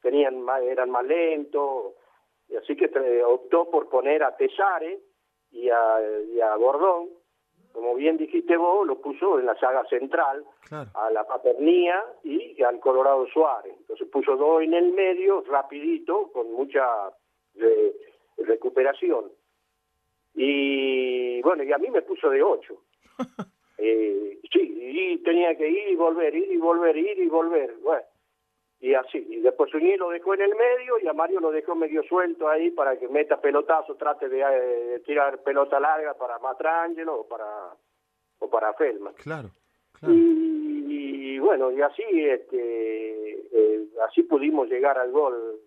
[0.00, 1.94] tenían más, eran más lentos,
[2.48, 2.90] y así que
[3.22, 4.98] optó por poner a Tesares
[5.50, 6.00] y a,
[6.32, 7.10] y a Gordón,
[7.72, 12.80] como bien dijiste vos, lo puso en la saga central, a la Paternía y al
[12.80, 13.74] Colorado Suárez.
[13.78, 16.84] Entonces puso dos en el medio, rapidito, con mucha
[17.56, 17.96] eh,
[18.38, 19.32] recuperación.
[20.34, 22.82] Y bueno, y a mí me puso de ocho.
[23.78, 27.74] eh, sí, y tenía que ir y volver, ir y volver, ir y volver.
[27.82, 28.04] Bueno,
[28.80, 29.18] y así.
[29.28, 32.48] Y después Suñé lo dejó en el medio y a Mario lo dejó medio suelto
[32.48, 37.74] ahí para que meta pelotazo, trate de, eh, tirar pelota larga para Matrangelo o para,
[38.38, 39.12] o para Felma.
[39.22, 39.50] Claro.
[40.02, 45.60] Y, bueno, y así, este, eh, así pudimos llegar al gol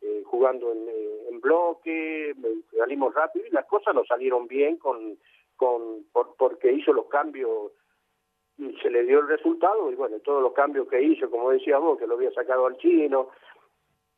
[0.00, 0.88] eh, jugando en,
[1.28, 2.34] en, bloque,
[2.78, 5.18] salimos rápido y las cosas nos salieron bien con,
[5.56, 6.06] con
[6.38, 7.72] porque hizo los cambios
[8.56, 11.98] se le dio el resultado y bueno, todos los cambios que hizo, como decía vos,
[11.98, 13.30] que lo había sacado al chino,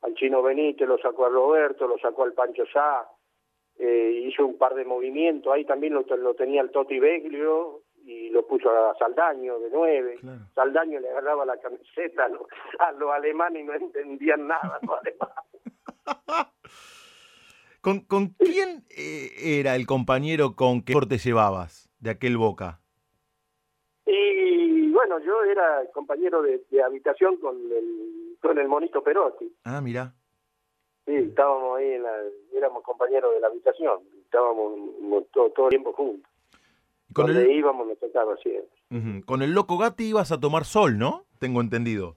[0.01, 3.07] al chino Benítez, lo sacó a Roberto, lo sacó al Pancho Sá,
[3.79, 8.29] eh, hizo un par de movimientos, ahí también lo, lo tenía el Toti Beglio y
[8.29, 10.19] lo puso a Saldaño de nueve.
[10.55, 15.37] Saldaño le agarraba la camiseta a los, alemanes y no entendían nada los alemanes.
[17.81, 22.81] ¿Con, ¿Con quién eh, era el compañero con que te llevabas de aquel Boca?
[24.07, 29.53] Y bueno, yo era compañero de, habitación con el, con el monito Perotti.
[29.65, 30.13] Ah, mira.
[31.05, 32.13] Sí, estábamos ahí, en la,
[32.53, 34.73] éramos compañeros de la habitación, estábamos
[35.31, 36.31] todo, todo el tiempo juntos.
[37.13, 37.51] Con Donde el...
[37.51, 39.23] íbamos nos tocaba siempre.
[39.25, 41.25] Con el loco Gatti ibas a tomar sol, ¿no?
[41.39, 42.15] Tengo entendido.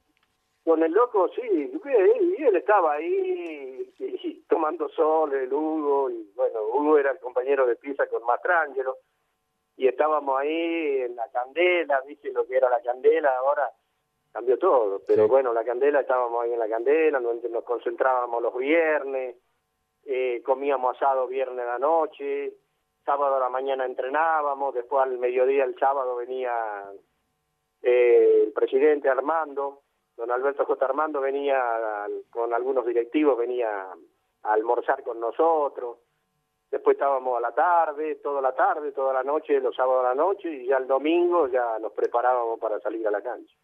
[0.64, 3.92] Con el loco, sí, y él estaba ahí
[4.48, 8.96] tomando sol, el Hugo, y bueno, Hugo era el compañero de pieza con Mastrangelo,
[9.80, 13.72] y estábamos ahí en la candela, viste lo que era la candela, ahora
[14.30, 18.54] cambió todo, pero bueno, la candela, estábamos ahí en la candela, nos, nos concentrábamos los
[18.58, 19.36] viernes,
[20.04, 22.52] eh, comíamos asado viernes a la noche,
[23.06, 26.52] sábado a la mañana entrenábamos, después al mediodía el sábado venía
[27.80, 29.80] eh, el presidente Armando,
[30.14, 30.84] don Alberto J.
[30.84, 33.86] Armando venía con algunos directivos, venía
[34.42, 35.96] a almorzar con nosotros,
[36.70, 40.14] después estábamos a la tarde, toda la tarde, toda la noche, los sábados a la
[40.14, 43.54] noche, y ya el domingo ya nos preparábamos para salir a la cancha.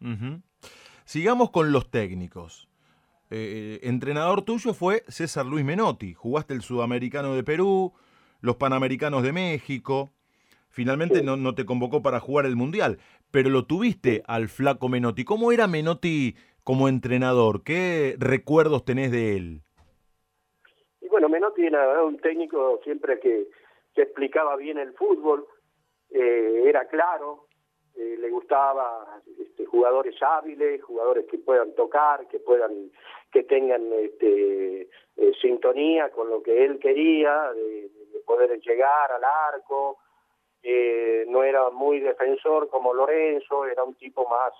[1.05, 2.67] Sigamos con los técnicos.
[3.29, 7.93] Eh, entrenador tuyo fue César Luis Menotti, jugaste el Sudamericano de Perú,
[8.39, 10.11] los Panamericanos de México,
[10.69, 12.99] finalmente no, no, te convocó para jugar el Mundial,
[13.31, 15.25] pero lo tuviste al flaco Menotti.
[15.25, 17.63] ¿Cómo era Menotti como entrenador?
[17.63, 19.63] ¿Qué recuerdos tenés de él?
[21.09, 23.47] Bueno, Menotti era un técnico siempre que,
[23.95, 25.47] explicaba bien el fútbol,
[26.11, 27.47] eh, era claro,
[27.95, 32.91] eh, le gustaba este, jugadores hábiles, jugadores que puedan tocar, que puedan,
[33.31, 37.89] que tengan este, eh, sintonía con lo que él quería, de,
[38.23, 39.97] poder llegar al arco.
[41.27, 44.53] no era muy defensor como Lorenzo, era un tipo más,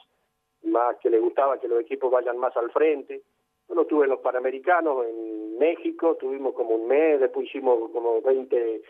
[0.64, 3.22] más que le gustaba que los equipos vayan más al frente.
[3.68, 8.82] Bueno, estuve en los Panamericanos en México, tuvimos como un mes, después hicimos como 20,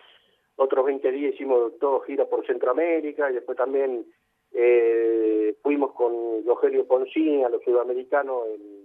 [0.58, 4.06] otros 20 días hicimos dos giras por Centroamérica y después también
[4.52, 8.78] eh, fuimos con Rogelio Poncini a los sudamericanos en,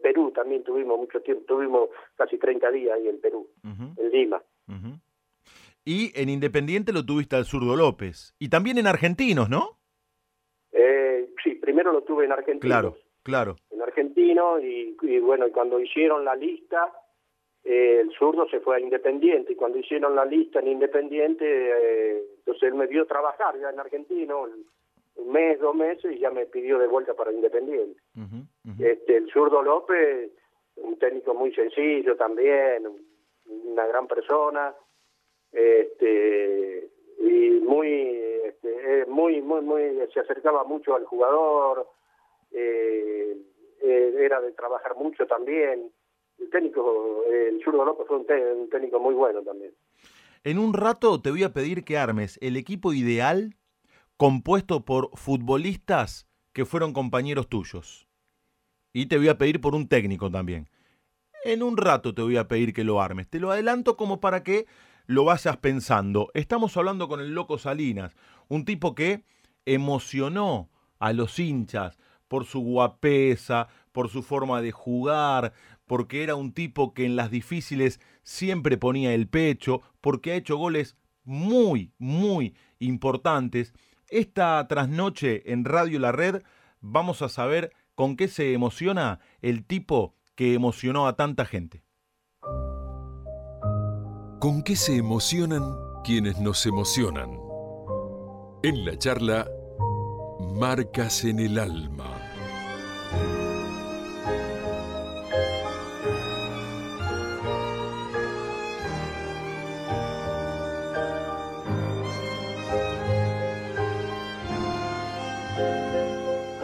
[0.00, 4.42] Perú, también tuvimos mucho tiempo, tuvimos casi 30 días ahí en Perú, en Lima.
[5.84, 8.34] Y en Independiente lo tuviste al Zurdo López.
[8.38, 9.78] Y también en Argentinos, ¿no?
[10.72, 12.60] Eh, sí, primero lo tuve en Argentinos.
[12.60, 13.56] Claro, claro
[13.92, 16.92] argentino y, bueno, cuando hicieron la lista,
[17.64, 22.22] eh, el zurdo se fue a Independiente y cuando hicieron la lista en Independiente, eh,
[22.38, 24.48] entonces él me vio trabajar ya en Argentino,
[25.16, 28.00] un mes, dos meses y ya me pidió de vuelta para Independiente.
[28.78, 30.32] Este, el zurdo López
[30.76, 32.88] un técnico muy sencillo también,
[33.46, 34.74] una gran persona,
[35.52, 36.88] este,
[37.18, 37.90] y muy,
[38.44, 41.88] este, muy, muy, muy, se acercaba mucho al jugador,
[42.52, 43.36] eh,
[43.82, 45.90] eh, era de trabajar mucho también.
[46.38, 49.72] El técnico, el Zurdo López fue un, técnico muy bueno también.
[50.44, 53.56] En un rato te voy a pedir que armes el equipo ideal
[54.16, 58.08] compuesto por futbolistas que fueron compañeros tuyos.
[58.92, 60.68] Y te voy a pedir por un técnico también.
[61.44, 63.28] En un rato te voy a pedir que lo armes.
[63.28, 64.66] Te lo adelanto como para que
[65.06, 66.30] lo vayas pensando.
[66.34, 68.14] Estamos hablando con el Loco Salinas,
[68.48, 69.24] un tipo que
[69.64, 71.98] emocionó a los hinchas
[72.32, 75.52] por su guapesa, por su forma de jugar,
[75.86, 80.56] porque era un tipo que en las difíciles siempre ponía el pecho, porque ha hecho
[80.56, 83.74] goles muy, muy importantes.
[84.08, 86.40] Esta trasnoche en Radio La Red
[86.80, 91.84] vamos a saber con qué se emociona el tipo que emocionó a tanta gente.
[94.40, 97.38] ¿Con qué se emocionan quienes nos emocionan?
[98.62, 99.46] En la charla,
[100.54, 102.21] Marcas en el Alma.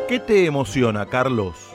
[0.08, 1.70] ¿Qué te emociona, Carlos?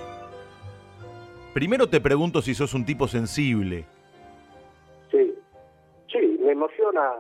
[1.54, 3.86] Primero te pregunto si sos un tipo sensible.
[5.12, 5.36] Sí,
[6.12, 7.14] sí, me emociona,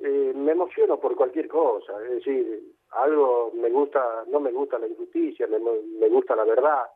[0.00, 4.88] eh, me emociono por cualquier cosa, es decir, algo me gusta, no me gusta la
[4.88, 6.86] injusticia, me, gusta la verdad,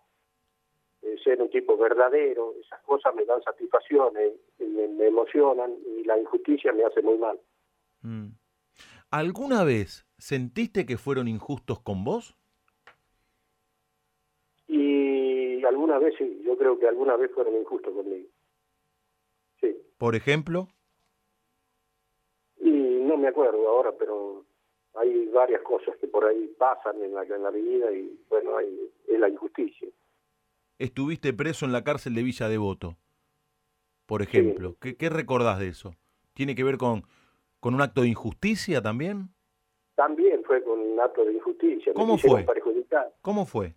[1.03, 6.73] eh, ser un tipo verdadero, esas cosas me dan satisfacciones, me, emocionan y la injusticia
[6.73, 7.39] me hace muy mal.
[8.03, 8.31] Mm.
[9.13, 12.38] ¿Alguna vez sentiste que fueron injustos con vos?
[15.69, 18.29] Alguna vez sí, yo creo que alguna vez fueron injustos conmigo.
[19.61, 19.77] Sí.
[19.99, 20.69] ¿Por ejemplo?
[22.61, 24.45] Y no me acuerdo ahora, pero
[24.95, 28.91] hay varias cosas que por ahí pasan en la, en la vida y bueno, hay,
[29.07, 29.89] es la injusticia.
[30.79, 32.97] Estuviste preso en la cárcel de Villa Devoto,
[34.07, 34.77] por ejemplo.
[34.81, 35.95] ¿Qué, ¿Qué, recordás de eso?
[36.35, 37.03] ¿Tiene que ver con,
[37.61, 39.31] con un acto de injusticia también?
[39.97, 41.93] También fue con un acto de injusticia.
[41.95, 42.47] ¿Cómo fue?
[43.23, 43.75] ¿Cómo fue?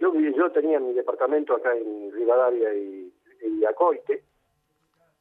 [0.00, 4.22] Yo, yo tenía mi departamento acá en Rivadavia y, y Acoite,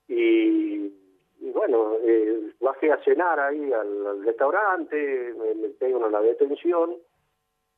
[0.08, 0.92] y,
[1.54, 6.96] bueno, eh, bajé a cenar ahí al, restaurante, me, me tengo una detención,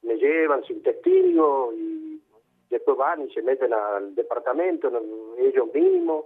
[0.04, 2.22] me llevan sin testigo y
[2.70, 4.92] después van y se meten al departamento
[5.40, 6.26] ellos mismos,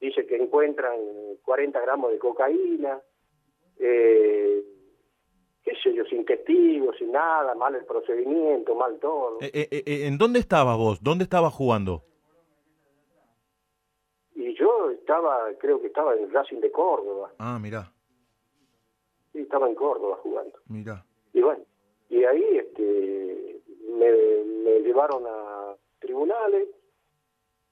[0.00, 0.98] dicen que encuentran
[1.44, 3.00] 40 gramos de cocaína,
[3.78, 4.62] eh,
[5.68, 9.38] qué sé yo, sin testigos, sin nada, mal el procedimiento, mal todo.
[9.40, 11.02] Eh, eh, eh, ¿En dónde estabas vos?
[11.02, 12.04] ¿Dónde estabas jugando?
[14.34, 17.32] Y yo estaba, creo que estaba en el Racing de Córdoba.
[17.38, 17.92] Ah, mira.
[19.32, 20.58] Sí, estaba en Córdoba jugando.
[20.68, 21.04] Mira.
[21.34, 21.64] Y bueno,
[22.08, 23.60] y ahí este,
[23.98, 26.68] me, llevaron a tribunales,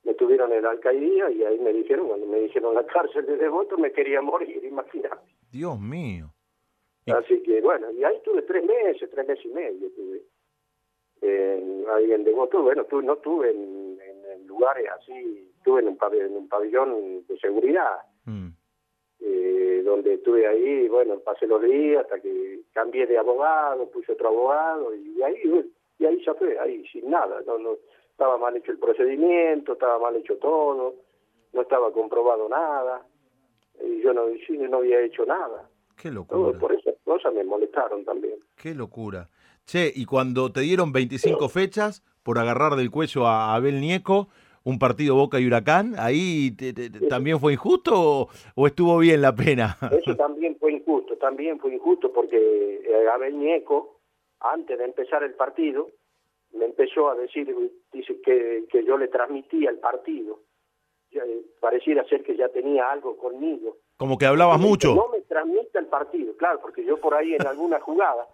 [0.05, 3.37] me tuvieron en la alcaldía y ahí me dijeron, cuando me dijeron la cárcel de
[3.39, 5.17] devoto, me quería morir, imagínate.
[5.51, 6.36] Dios mío.
[7.07, 10.23] Así que bueno, y ahí tuve tres meses, tres meses y medio tuve
[11.95, 12.63] ahí en Devoto.
[12.63, 13.87] Bueno, no estuve en,
[14.47, 18.49] lugares así, estuve en un, pabellón, un pabellón de seguridad, mm.
[19.21, 24.29] eh, donde estuve ahí, bueno, pasé los días hasta que cambié de abogado, puse otro
[24.29, 25.67] abogado y ahí
[25.99, 27.77] y ahí ya fue, ahí sin nada, no, no
[28.11, 30.95] estaba mal hecho el procedimiento, estaba mal hecho todo,
[31.53, 33.07] no estaba comprobado nada,
[33.83, 34.27] y yo no,
[34.71, 35.69] no había hecho nada.
[36.01, 36.59] Qué locura.
[36.59, 38.35] por esas cosas me molestaron también.
[38.61, 39.31] Qué locura.
[39.65, 44.29] Che, y cuando te dieron 25 fechas por agarrar del cuello a Abel Nieco,
[44.65, 46.51] un partido Boca y Huracán, ¿ahí
[47.09, 49.77] también fue injusto o, estuvo bien la pena?
[49.93, 54.01] Eso también fue injusto, también fue injusto porque eh, Abel Nieco,
[54.41, 55.89] antes de empezar el partido,
[56.53, 57.55] me empezó a decir,
[57.93, 60.41] dice que, que yo le transmitía el partido.
[61.13, 63.77] Eh, pareciera ser que ya tenía algo conmigo.
[63.97, 64.95] Como que hablabas mucho.
[64.95, 68.27] No me transmite el partido, claro, porque yo por ahí en alguna jugada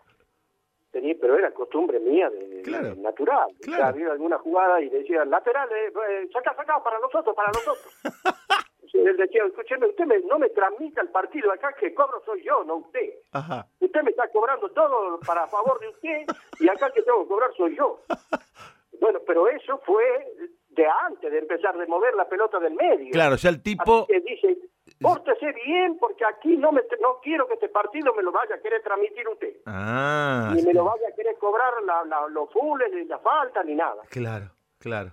[0.91, 3.51] tenía, pero era costumbre mía de, natural.
[3.63, 3.87] Claro.
[3.87, 7.95] había alguna jugada y decía, laterales, eh, saca, saca, para nosotros, para nosotros.
[8.93, 12.77] él decía, escúcheme, usted no me transmite el partido acá, que cobro soy yo, no
[12.77, 13.15] usted.
[13.81, 17.51] Usted me está cobrando todo para favor de usted y acá que tengo que cobrar
[17.57, 18.01] soy yo.
[19.01, 20.05] bueno, pero eso fue
[20.75, 23.11] de antes de empezar de mover la pelota del medio.
[23.13, 24.07] Claro, o sea, el tipo...
[24.07, 24.57] que dice,
[25.01, 28.61] pórtese bien porque aquí no me no quiero que este partido me lo vaya a
[28.61, 29.57] querer transmitir usted.
[29.67, 30.53] Ah.
[30.55, 34.03] Ni me lo vaya a querer cobrar la, los fulles, ni la falta, ni nada.
[34.11, 34.47] Claro,
[34.79, 35.11] claro.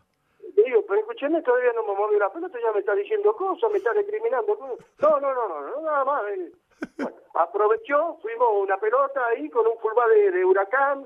[0.55, 3.69] Le digo, pero escúcheme, todavía no me movió la pelota, ya me está diciendo cosas,
[3.71, 4.57] me está discriminando.
[4.99, 6.23] No, no, no, no, no nada más.
[6.31, 6.51] eh.
[6.97, 11.05] Bueno, aprovechó, fuimos una pelota ahí con un fullback de, de huracán,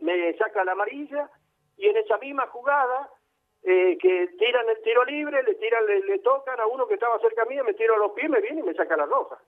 [0.00, 1.30] me saca la amarilla
[1.78, 3.10] y en esa misma jugada
[3.62, 7.18] eh, que tiran el tiro libre, le tiran, le, le tocan a uno que estaba
[7.20, 9.38] cerca mío, me tiro a los pies, me viene y me saca la roja.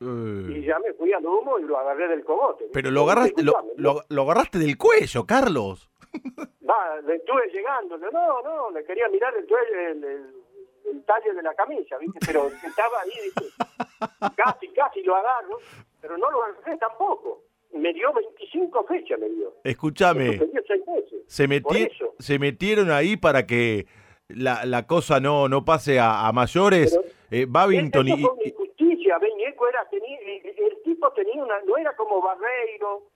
[0.00, 2.66] Y ya me fui al humo y lo agarré del cogote.
[2.72, 5.88] Pero lo agarraste, lo, lo- lo agarraste del cuello, Carlos.
[6.68, 9.46] Va, le estuve llegando, no, no, le quería mirar el,
[9.78, 10.34] el, el-
[10.92, 12.18] el talle de la camisa, ¿viste?
[12.26, 13.44] Pero estaba ahí, ¿viste?
[14.36, 15.58] casi, casi lo agarro,
[16.00, 17.42] pero no lo agarré tampoco.
[17.74, 19.52] Me dio 25 fechas, me dio.
[19.64, 20.38] Escúchame,
[21.26, 23.86] se, meti- metieron ahí para que
[24.28, 26.96] la, la cosa no, no pase a, a mayores.
[26.96, 31.42] Pero- Eh, Babington Eso y, fue una injusticia, Beñeco era, tenía, el, el tipo tenía
[31.42, 33.08] una, no era como Barreiro,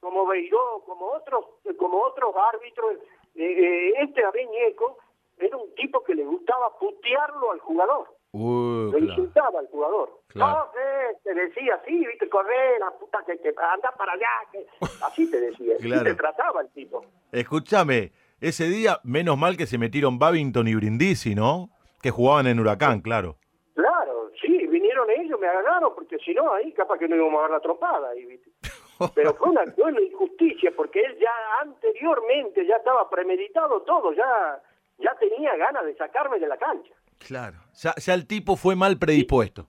[0.00, 1.44] como Beiró, como otros,
[1.76, 2.94] como otros árbitros,
[3.34, 4.96] eh, eh, este Abeñeco
[5.36, 8.14] era un tipo que le gustaba putearlo al jugador.
[8.36, 9.04] Uh, Lo claro.
[9.06, 10.20] insultaba al jugador.
[10.26, 10.68] Claro.
[10.74, 14.26] No, eh, te decía así, viste, correr, la puta que, que anda para allá.
[14.50, 14.66] que-
[15.06, 15.74] Así te decía.
[15.78, 16.02] Así Claro.
[16.02, 17.04] te trataba el tipo.
[17.30, 18.10] Escúchame,
[18.40, 21.68] ese día, menos mal que se metieron Babington y Brindisi, ¿no?
[22.02, 23.36] Que jugaban en Huracán, claro.
[23.74, 27.42] Claro, sí, vinieron ellos, me agarraron, porque si no, ahí capaz que no íbamos a
[27.42, 28.10] dar la trompada.
[28.10, 28.50] Ahí, ¿viste?
[29.14, 31.30] Pero fue una, fue una injusticia, porque él ya
[31.62, 34.60] anteriormente ya estaba premeditado todo, ya,
[34.98, 36.92] ya tenía ganas de sacarme de la cancha.
[37.18, 37.58] Claro.
[37.74, 39.66] Ya, ya el tipo fue mal predispuesto.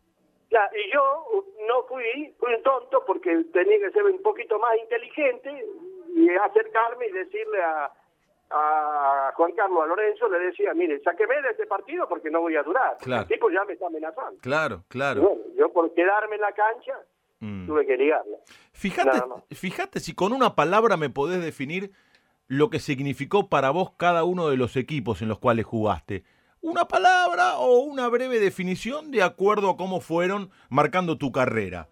[0.51, 1.01] Ya, y yo
[1.33, 5.49] uh, no fui, fui un tonto porque tenía que ser un poquito más inteligente
[6.15, 7.91] y acercarme y decirle a,
[8.51, 12.55] a Juan Carlos, a Lorenzo, le decía, mire, sáqueme de este partido porque no voy
[12.55, 12.97] a durar.
[12.99, 13.23] Claro.
[13.23, 14.39] El tipo ya me está amenazando.
[14.41, 15.21] Claro, Y claro.
[15.21, 16.93] Bueno, yo por quedarme en la cancha
[17.41, 17.67] Mm.
[17.67, 18.37] tuve que ligarla.
[18.71, 19.11] Fíjate,
[19.55, 21.91] fíjate si con una palabra me podés definir
[22.47, 26.23] lo que significó para vos cada uno de los equipos en los cuales jugaste.
[26.65, 31.89] Una palabra o una breve definición de acuerdo a cómo fueron marcando tu carrera.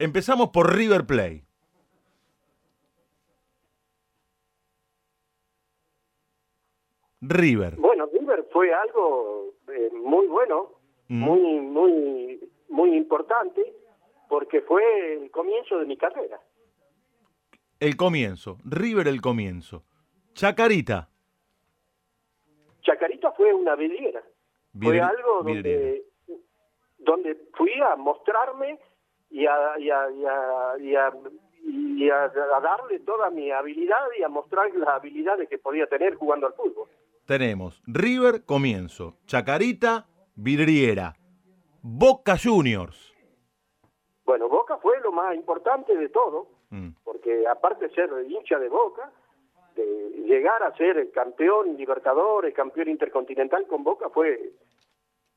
[0.00, 1.44] Empezamos por River Plate.
[7.20, 7.76] River.
[7.76, 10.72] Bueno, River fue algo eh, muy bueno,
[11.08, 11.20] Mm.
[11.22, 13.62] muy, muy, muy importante,
[14.28, 14.82] porque fue
[15.22, 16.40] el comienzo de mi carrera.
[17.78, 18.58] El comienzo.
[18.64, 19.84] River el comienzo.
[20.34, 21.08] Chacarita.
[22.82, 24.22] Chacarita fue una vidriera.
[24.80, 26.04] Fue algo donde,
[26.98, 28.78] donde fui a mostrarme
[29.30, 31.12] y a, y a, y a, y a-
[31.68, 36.14] y a- a darle toda mi habilidad y a mostrar las habilidades que podía tener
[36.14, 36.88] jugando al fútbol.
[37.26, 39.16] Tenemos River, comienzo.
[39.26, 40.06] Chacarita,
[40.36, 41.14] vidriera.
[41.82, 43.12] Boca Juniors.
[44.24, 46.90] Bueno, Boca fue lo más importante de todo, Mm.
[47.04, 49.10] porque aparte de ser hincha de Boca,
[49.76, 54.52] de llegar a ser el campeón Libertadores, campeón intercontinental con Boca fue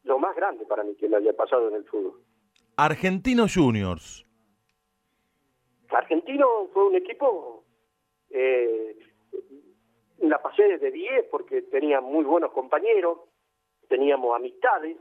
[0.03, 2.21] lo más grande para mí que me haya pasado en el fútbol.
[2.77, 4.25] Argentino Juniors.
[5.89, 7.63] Argentino fue un equipo,
[8.29, 8.97] eh,
[10.19, 13.19] la pasé de 10 porque tenía muy buenos compañeros,
[13.87, 14.97] teníamos amistades,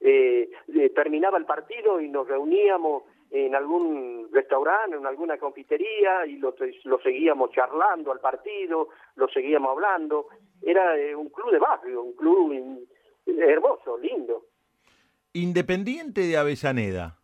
[0.00, 6.36] eh, eh, terminaba el partido y nos reuníamos en algún restaurante, en alguna confitería y
[6.36, 6.54] lo,
[6.84, 10.28] lo seguíamos charlando al partido, lo seguíamos hablando.
[10.62, 12.86] Era eh, un club de barrio, un club in-
[13.26, 14.44] hermoso, lindo.
[15.32, 17.18] Independiente de Avellaneda.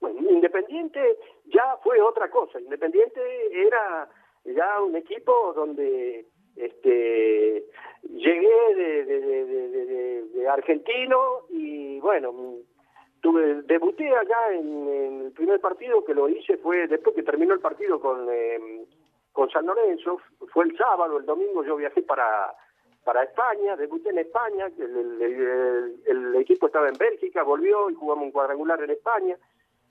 [0.00, 2.60] Bueno, Independiente ya fue otra cosa.
[2.60, 3.20] Independiente
[3.52, 4.08] era
[4.44, 6.26] ya un equipo donde
[6.56, 7.64] este
[8.08, 12.32] llegué de, de, de- de- de- de argentino y bueno
[13.24, 17.54] tuve debuté allá en, en el primer partido que lo hice fue después que terminó
[17.54, 18.84] el partido con eh,
[19.32, 20.20] con San Lorenzo
[20.52, 22.52] fue el sábado el domingo yo viajé para
[23.02, 27.94] para España, debuté en España, el, el- el- el equipo estaba en Bélgica, volvió y
[27.94, 29.36] jugamos un cuadrangular en España,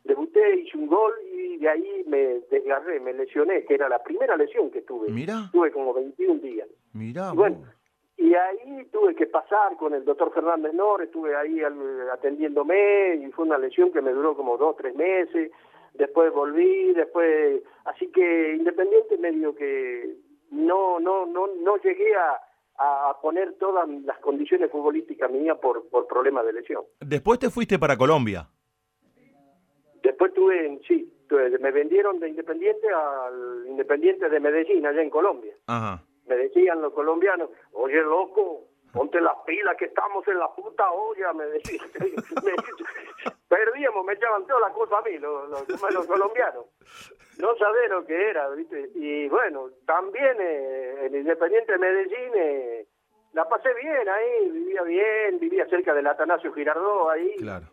[0.04, 4.36] debuté, hice un gol y de ahí me desgarré, me lesioné, que era la primera
[4.36, 5.10] lesión que tuve.
[5.12, 5.48] Mirá.
[5.52, 6.68] Tuve como 21 días.
[6.94, 7.58] Mirá, Y bueno.
[8.18, 13.32] Y ahí tuve que pasar con el doctor Fernández Nor, estuve ahí al- atendiéndome y
[13.32, 15.52] fue una lesión que me duró como dos, tres meses.
[15.94, 20.16] Después volví, después, así que Independiente medio que
[20.52, 26.08] no, no, no, no llegué a, a poner todas las condiciones futbolísticas mías por, por
[26.08, 26.84] problemas de lesión.
[27.00, 28.48] Después te fuiste para Colombia.
[30.04, 35.54] Después tuve, sí, tuve- me vendieron de Independiente al Independiente de Medellín, allá en Colombia.
[35.68, 36.04] Ajá.
[36.28, 41.34] Me decían los colombianos, oye loco, ponte las pilas que estamos en la puta olla,
[41.34, 41.88] me decían.
[42.44, 46.66] Me- perdíamos, me echaban toda la cosa a mí, los, los, colombianos.
[47.38, 48.90] no sabés lo que era, ¿viste?
[48.96, 52.88] Y bueno, también eh, el Independiente de Medellín eh,
[53.34, 57.36] la pasé bien ahí, vivía bien, vivía cerca del Atanasio Girardot ahí.
[57.38, 57.66] Claro.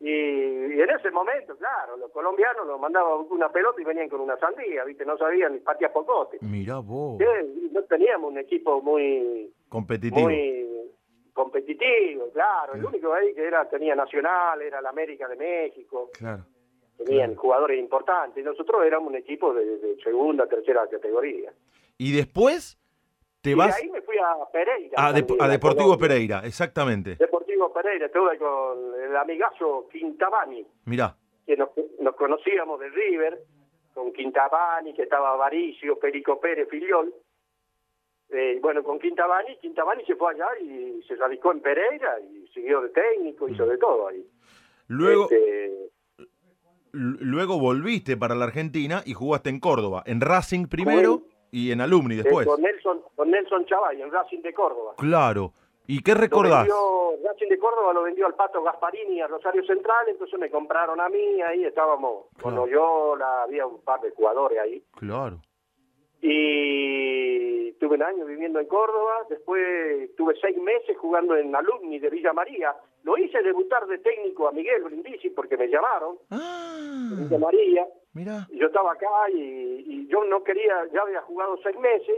[0.00, 4.20] Y, y en ese momento, claro, los colombianos nos mandaban una pelota y venían con
[4.20, 5.04] una sandía, ¿viste?
[5.06, 6.38] No sabían ni patear pocote.
[6.42, 7.18] Mirá vos.
[7.18, 10.28] Sí, no teníamos un equipo muy Competitivo.
[10.28, 10.66] muy
[11.32, 12.74] competitivo, claro.
[12.74, 16.44] El único ahí que era tenía Nacional, era la América de México, Claro.
[17.04, 18.42] tenían jugadores importantes.
[18.42, 21.52] Y nosotros éramos un equipo de, de segunda, tercera categoría.
[21.98, 22.78] Y después
[23.42, 24.94] te y vas de ahí me fui a Pereira.
[24.96, 25.98] a, Dep- a Deportivo.
[25.98, 27.16] Pereira, exactamente.
[27.56, 31.16] Deportivo Pereira, estuve con el amigazo Quintabani, Mirá.
[31.46, 33.38] que nos, nos conocíamos de River,
[33.94, 37.12] con Quintabani, que estaba Avaricio, Perico Pérez, Filiol.
[38.28, 42.82] Eh, bueno, con Quintabani, Quintabani se fue allá y se radicó en Pereira y siguió
[42.82, 44.26] de técnico, hizo de todo ahí.
[44.88, 45.90] Luego, Este,
[46.92, 52.14] luego volviste para la Argentina y jugaste en Córdoba, en Racing primero y en Alumni
[52.16, 52.46] eh, después.
[52.46, 54.94] con Nelson, con Nelson Chavay en Racing de Córdoba.
[54.98, 55.52] Claro.
[55.88, 56.66] ¿Y qué Lo recordás?
[56.66, 61.00] vendió- Racing de Córdoba lo vendió al Pato Gasparini a Rosario Central, entonces me compraron
[61.00, 62.66] a mí, ahí estábamos con Claro.
[62.66, 64.82] Loyola, había un par de jugadores ahí.
[64.98, 65.38] Claro.
[66.20, 72.10] Y tuve un año viviendo en Córdoba, después tuve seis meses jugando en Alumni de
[72.10, 72.74] Villa María.
[73.02, 77.86] Lo hice debutar de técnico a Miguel Brindisi porque me llamaron, de Ah, Villa María.
[78.12, 78.46] mirá.
[78.50, 82.16] Y yo estaba acá y, y yo no quería, ya había jugado seis meses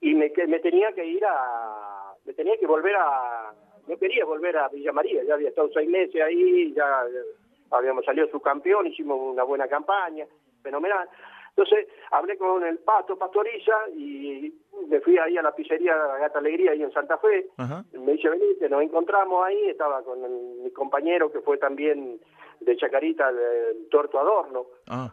[0.00, 0.28] y me
[0.60, 3.52] tenía que ir a, me tenía que volver a,
[3.86, 7.22] no quería volver a Villa María, ya había estado seis meses ahí, ya eh,
[7.70, 10.26] habíamos salido subcampeón, hicimos una buena campaña,
[10.62, 11.08] fenomenal.
[11.50, 14.52] Entonces hablé con el Pato Pastoriza y
[14.88, 17.46] me fui ahí a la pizzería Gata Alegría ahí en Santa Fe.
[17.56, 17.82] Ajá.
[17.94, 22.20] Me dice, venite, nos encontramos ahí, estaba con el- mi compañero que fue también
[22.60, 24.66] de Chacarita, el, el Torto Adorno.
[24.88, 25.10] Ah,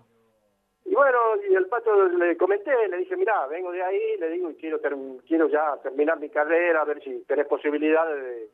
[0.85, 1.17] Y bueno,
[1.49, 4.81] y el pato le comenté, le dije, mira, vengo de ahí, le digo, y quiero,
[4.81, 8.49] term- quiero ya terminar mi carrera, a ver si tenés posibilidad de,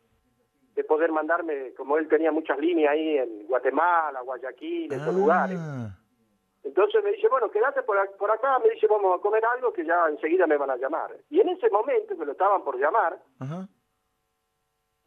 [0.75, 5.57] de poder mandarme, como él tenía muchas líneas ahí en Guatemala, Guayaquil, en esos lugares.
[5.59, 5.89] Ah,
[6.63, 9.83] Entonces me dice, bueno, quédate por, por acá, me dice, vamos a comer algo que
[9.85, 11.11] ya enseguida me van a llamar.
[11.29, 13.67] Y en ese momento que lo estaban por llamar, Ajá.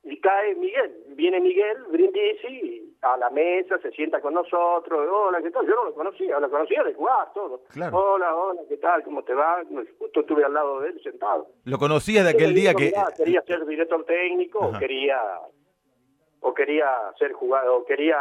[0.05, 5.51] Y cae Miguel, viene Miguel Brindisi a la mesa, se sienta con nosotros, hola, ¿qué
[5.51, 5.67] tal?
[5.67, 7.63] Yo no lo conocía, lo conocía de jugar, todo.
[7.73, 7.97] Claro.
[7.97, 9.03] Hola, hola, ¿qué tal?
[9.03, 9.63] ¿Cómo te va?
[9.99, 11.49] Justo estuve al lado de él sentado.
[11.65, 12.87] Lo conocías de aquel día que...
[12.87, 15.21] "Mirá, quería ser director técnico o quería
[16.45, 16.89] o quería
[17.19, 18.19] ser jugador, o quería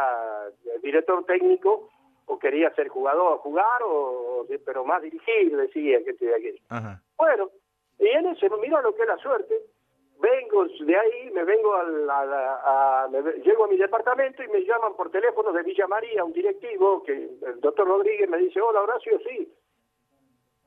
[0.66, 1.88] eh, director técnico
[2.26, 6.62] o quería ser jugador, jugar o pero más dirigir, decía que aquí.
[6.68, 7.02] Ajá.
[7.16, 7.50] Bueno,
[7.98, 9.54] y en ese, mira lo que es la suerte.
[10.22, 14.64] Vengo de ahí, me vengo a la- a me llego a mi departamento y me
[14.64, 18.82] llaman por teléfono de Villa María, un directivo, que el doctor Rodríguez me dice, hola
[18.82, 19.52] Horacio, sí.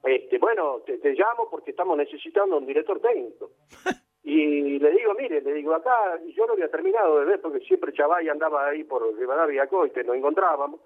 [0.03, 3.51] Este, bueno, te, te llamo porque estamos necesitando un director técnico.
[4.27, 7.93] Y le digo, mire, le digo, acá yo no había terminado de ver porque siempre
[7.93, 10.81] Chavay andaba ahí por Rivadavia Coite, nos encontrábamos.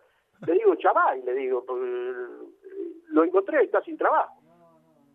[0.45, 1.79] Le digo, Chavay, le digo, pues,
[3.07, 4.38] lo encontré, está sin trabajo.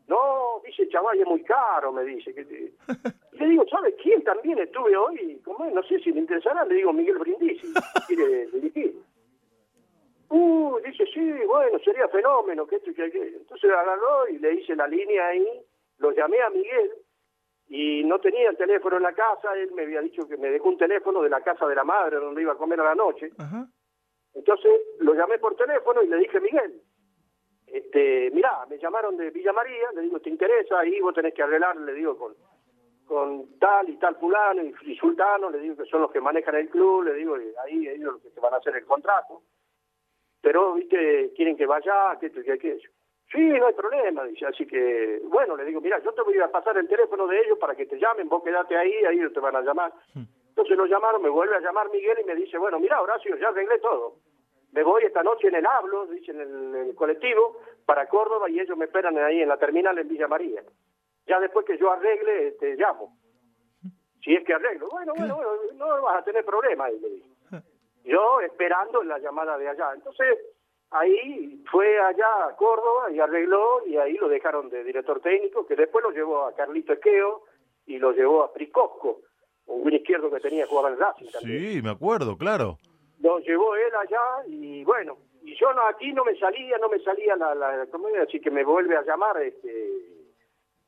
[0.06, 2.34] No, dice Chavay, es muy caro, me dice.
[2.34, 2.72] Que te-
[3.32, 5.40] Y le digo, ¿sabe quién también estuve hoy?
[5.44, 7.72] Como no sé si le interesará, le digo Miguel Brindisi,
[8.06, 8.94] quiere dirigir.
[10.30, 13.38] Uh, dice, sí, bueno, sería fenómeno, que esto y que aquello.
[13.38, 15.46] Entonces agarró y le hice la línea ahí,
[15.98, 16.92] lo llamé a Miguel
[17.68, 20.68] y no tenía el teléfono en la casa, él me había dicho que me dejó
[20.70, 23.30] un teléfono de la casa de la madre donde iba a comer a la noche.
[23.38, 23.66] Ajá.
[24.34, 26.80] Entonces lo llamé por teléfono y le dije, Miguel,
[27.66, 30.80] este, mirá, me llamaron de Villa María, le digo, ¿te interesa?
[30.80, 32.34] Ahí vos tenés que arreglar, le digo, con,
[33.06, 36.54] con tal y tal fulano y, y sultano, le digo que son los que manejan
[36.54, 39.42] el club, le digo, y ahí ellos los que te van a hacer el contrato.
[40.40, 42.90] Pero, viste, quieren que vaya, que esto y que aquello.
[43.32, 44.46] Sí, no hay problema, dice.
[44.46, 47.58] Así que, bueno, le digo, mira, yo te voy a pasar el teléfono de ellos
[47.58, 49.92] para que te llamen, vos quedate ahí, ahí te van a llamar.
[50.14, 53.48] Entonces lo llamaron, me vuelve a llamar Miguel y me dice, bueno, mira, Horacio, ya
[53.48, 54.16] arreglé todo.
[54.74, 56.40] Me voy esta noche en el hablo, dice en
[56.74, 60.64] el, colectivo, para Córdoba y ellos me esperan ahí en la terminal en Villa María.
[61.28, 63.16] Ya después que yo arregle, te llamo.
[64.22, 64.88] Si es que arreglo.
[64.90, 67.30] Bueno, bueno, bueno, no vas a tener problema, ahí le dije.
[68.04, 69.92] Yo esperando la llamada de allá.
[69.94, 70.38] Entonces,
[70.90, 75.76] ahí fue allá a Córdoba y arregló y ahí lo dejaron de director técnico, que
[75.76, 77.44] después lo llevó a Carlito Esqueo
[77.86, 79.20] y lo llevó a Pricosco,
[79.66, 81.74] un izquierdo que tenía jugaba en Racing también.
[81.74, 82.78] Sí, me acuerdo, claro.
[83.24, 86.98] Lo llevó él allá y bueno, y yo no, aquí no me salía, no me
[86.98, 88.24] salía la, la ¿cómo era?
[88.24, 89.70] así que me vuelve a llamar, este,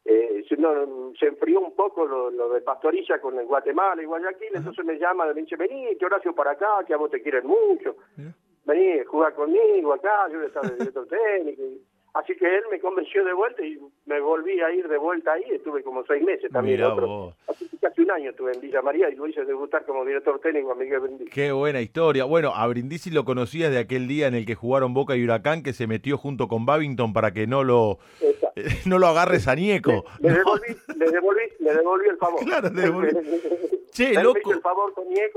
[0.04, 4.04] eh, se, no, se enfrió un poco lo, lo de Pastorilla con el Guatemala y
[4.04, 7.22] Guayaquil, entonces me llama, me dice, vení, que Horacio para acá, que a vos te
[7.22, 7.96] quieren mucho.
[8.18, 8.34] Mira.
[8.66, 11.62] vení, jugar conmigo acá, yo estaba de director técnico.
[12.22, 15.44] Así que él me convenció de vuelta y me volví a ir de vuelta ahí.
[15.50, 16.78] Estuve como seis meses también.
[16.78, 17.34] Mirá otro- vos.
[17.46, 20.38] Así que casi un año estuve en Villa María y lo hice debutar como director
[20.40, 21.30] técnico a Miguel Brindisi.
[21.30, 22.24] Qué buena historia.
[22.24, 25.62] Bueno, a Brindisi lo conocías de aquel día en el que jugaron Boca y Huracán,
[25.62, 28.50] que se metió junto con Babington para que no lo, Esa.
[28.88, 30.04] no lo agarre Sanieco.
[30.20, 32.40] Le No, devolví, le devolví, le devolví el favor.
[32.46, 33.10] Claro, le devolví.
[33.96, 34.38] Che, Él me loco.
[34.40, 34.92] hizo el favor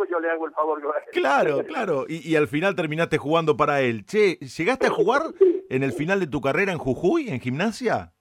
[0.10, 1.03] yo le hago el favor con él.
[1.14, 2.05] Claro, claro.
[2.07, 4.05] Y, y al final terminaste jugando para él.
[4.05, 5.22] Che, ¿llegaste a jugar
[5.70, 8.12] en el final de tu carrera en Jujuy, en gimnasia?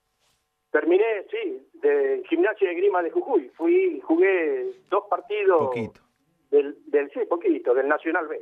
[0.71, 3.51] Terminé, sí, de gimnasia de grima de Jujuy.
[3.57, 6.01] Fui, jugué dos partidos Poquito.
[6.51, 8.41] del, del sí, poquito, del Nacional B.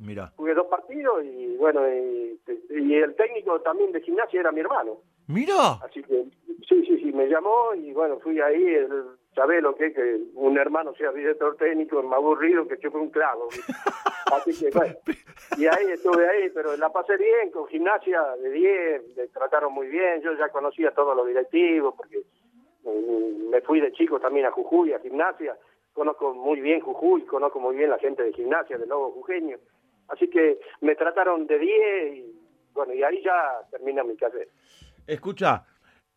[0.00, 0.32] Mira.
[0.36, 2.38] Jugué dos partidos y bueno, y,
[2.70, 4.98] y el técnico también de gimnasia era mi hermano.
[5.26, 5.72] Mira.
[5.84, 6.24] Así que
[6.68, 8.90] sí, sí, sí, me llamó y bueno, fui ahí, el,
[9.38, 12.98] sabés lo que es que un hermano sea director técnico, es más aburrido que chupe
[12.98, 13.48] un clavo.
[14.32, 14.94] Así que bueno,
[15.56, 19.86] y ahí estuve ahí, pero la pasé bien, con gimnasia de 10, me trataron muy
[19.86, 22.18] bien, yo ya conocía a todos los directivos, porque
[22.82, 25.56] mm, me fui de chico también a Jujuy, a gimnasia,
[25.92, 29.56] conozco muy bien Jujuy, conozco muy bien la gente de gimnasia, de Lobo Jujeño,
[30.08, 32.40] así que me trataron de 10 y
[32.74, 34.50] bueno, y ahí ya termina mi carrera.
[35.06, 35.64] Escucha,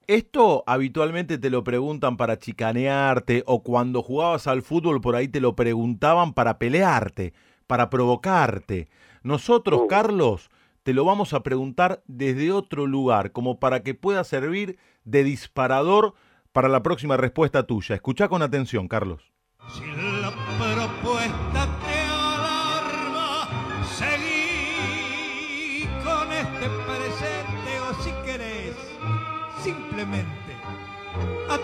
[0.08, 5.39] esto habitualmente te lo preguntan para chicanearte o cuando jugabas al fútbol por ahí te
[5.39, 7.34] lo preguntaban para pelearte,
[7.68, 8.89] para provocarte.
[9.24, 9.88] Nosotros, Oh.
[9.88, 10.49] Carlos,
[10.84, 16.16] te lo vamos a preguntar desde otro lugar, como para que pueda servir de disparador
[16.52, 17.95] para la próxima respuesta tuya.
[17.95, 19.32] Escucha con atención, Carlos.
[19.70, 19.84] Si
[20.22, 21.51] la propuesta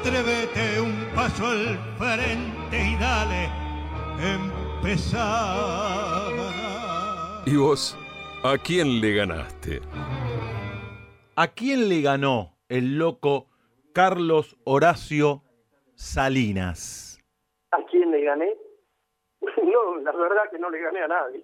[0.08, 3.50] atrévete un paso al frente y dale,
[4.80, 6.32] empezar.
[7.46, 7.98] ¿Y vos?
[8.44, 9.82] ¿A quién le ganaste?
[11.36, 13.48] ¿A quién le ganó el loco
[13.94, 15.44] Carlos Horacio
[15.96, 17.22] Salinas?
[17.72, 18.54] ¿A quién le gané?
[19.58, 21.44] No, la verdad que no le gané a nadie.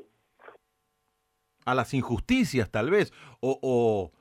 [1.66, 3.12] a las injusticias tal vez,
[3.42, 4.12] o, o,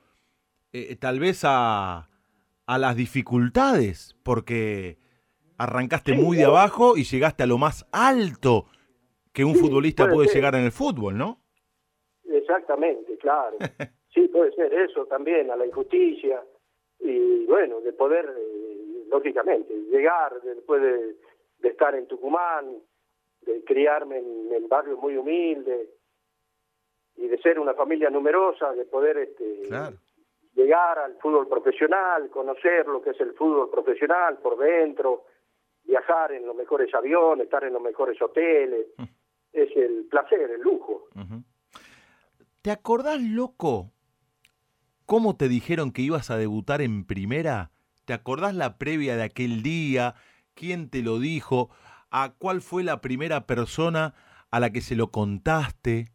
[0.73, 2.09] eh, tal vez a,
[2.65, 4.97] a las dificultades, porque
[5.57, 6.57] arrancaste Sí, muy de claro.
[6.57, 8.65] abajo y llegaste a lo más alto
[9.33, 11.39] que un Sí, futbolista puede llegar en el fútbol, ¿no?
[12.25, 13.57] Exactamente, claro.
[14.13, 16.43] Sí, puede ser eso también, a la injusticia.
[16.99, 21.15] Y bueno, de poder, eh, lógicamente, llegar después de,
[21.57, 22.77] de estar en Tucumán,
[23.41, 25.89] de criarme en, en barrios muy humildes
[27.17, 29.67] y de ser una familia numerosa, de poder este,
[30.53, 35.25] llegar al fútbol profesional, conocer lo que es el fútbol profesional por dentro,
[35.83, 38.87] viajar en los mejores aviones, estar en los mejores hoteles.
[39.51, 41.07] Es el placer, el lujo.
[42.61, 43.91] ¿Te acordás, loco,
[45.05, 47.71] cómo te dijeron que ibas a debutar en primera?
[48.05, 50.15] ¿Te acordás la previa de aquel día?
[50.55, 51.69] ¿Quién te lo dijo?
[52.09, 54.13] ¿A cuál fue la primera persona
[54.51, 56.13] a la que se lo contaste?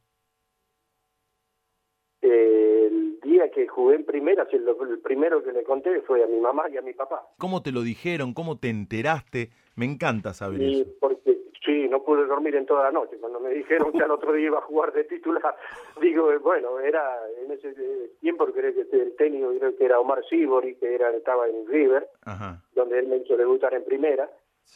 [2.21, 6.65] el día que jugué en primera, el primero que le conté fue a mi mamá
[6.71, 7.27] y a mi papá.
[7.39, 8.35] ¿Cómo te lo dijeron?
[8.35, 9.51] ¿Cómo te enteraste?
[9.77, 10.91] Me encanta saber Y eso.
[11.01, 13.17] porque sí, no pude dormir en toda la noche.
[13.19, 15.55] Cuando me dijeron que al otro día iba a jugar de titular,
[16.03, 20.01] digo, eh, bueno, era en ese eh, tiempo creo que el técnico creo que era
[20.01, 22.63] Omar Sibori, que era estaba en River, Ajá.
[22.75, 24.29] donde él me hizo debutar en primera.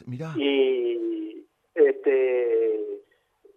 [0.07, 0.33] Mirá.
[0.37, 1.45] Y
[1.75, 3.01] este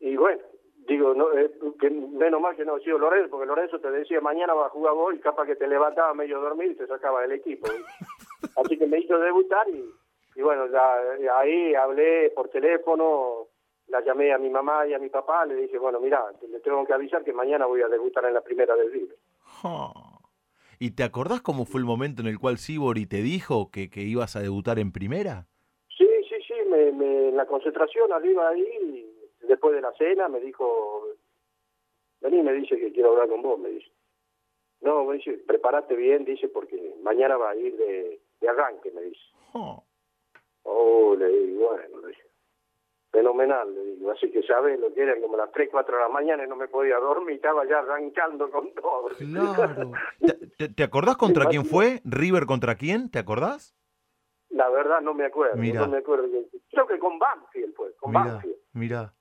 [0.01, 0.41] y bueno,
[0.87, 4.21] digo, no, eh, que menos mal que no ha sido Lorenzo, porque Lorenzo te decía
[4.21, 7.21] mañana va a jugar vos y capaz que te levantaba medio dormir y te sacaba
[7.21, 7.67] del equipo.
[8.57, 9.83] Así que me hizo debutar y,
[10.35, 13.47] y bueno, ya, ahí hablé por teléfono,
[13.87, 16.85] la llamé a mi mamá y a mi papá, le dije, bueno, mira, le tengo
[16.85, 19.15] que avisar que mañana voy a debutar en la primera del River.
[19.61, 19.91] Jo.
[20.77, 24.01] ¿Y te acordás cómo fue el momento en el cual Sibori te dijo que, que
[24.01, 25.45] ibas a debutar en primera?
[25.97, 29.05] Sí, sí, sí, me, me- en la concentración arriba ahí,
[29.47, 31.03] después de la cena, me dijo,
[32.21, 33.91] vení, me dice que quiero hablar con vos, me dice.
[34.81, 39.01] No, me dice, prepárate bien, dice, porque mañana va a ir de, de arranque, me
[39.01, 39.21] dice.
[39.51, 39.83] Jo.
[40.63, 42.23] Oh, le digo, bueno, le dije,
[43.11, 46.09] fenomenal, le digo, así que sabes lo que eran como las 3, 4 de la
[46.09, 49.07] mañana y no me podía dormir, estaba ya arrancando con todo.
[49.17, 49.91] Claro.
[50.57, 52.01] ¿Te, te- acordás contra quién fue?
[52.03, 53.09] ¿River contra quién?
[53.09, 53.75] ¿Te acordás?
[54.49, 55.81] La verdad no me acuerdo, Mirá.
[55.81, 56.27] no me acuerdo.
[56.71, 59.13] Creo que con Banfield fue, con Mirá, Banfield, mirá.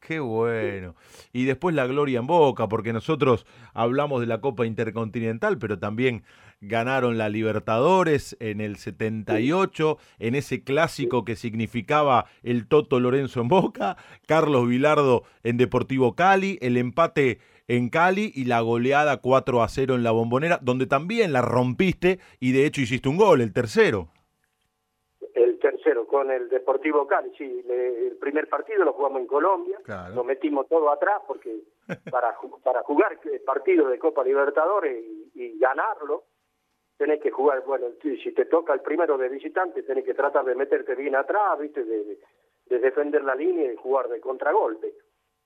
[0.00, 0.94] Qué bueno.
[1.32, 6.22] Y después la gloria en Boca, porque nosotros hablamos de la Copa Intercontinental, pero también
[6.60, 13.48] ganaron la Libertadores en el 78, en ese clásico que significaba el Toto Lorenzo en
[13.48, 19.68] Boca, Carlos Vilardo en Deportivo Cali, el empate en Cali y la goleada 4 a
[19.68, 23.52] 0 en la bombonera, donde también la rompiste y de hecho hiciste un gol, el
[23.52, 24.08] tercero.
[26.08, 27.62] Con el Deportivo Cali, sí.
[27.66, 30.14] le- el primer partido lo jugamos en Colombia, Claro.
[30.14, 31.60] lo metimos todo atrás porque
[32.10, 36.24] para, para jugar el partido de Copa Libertadores y, y ganarlo,
[36.96, 40.54] tenés que jugar, bueno, si te toca el primero de visitante, tenés que tratar de
[40.54, 41.84] meterte bien atrás, ¿viste?
[41.84, 42.18] De, de-
[42.66, 44.92] de defender la línea y jugar de contragolpe,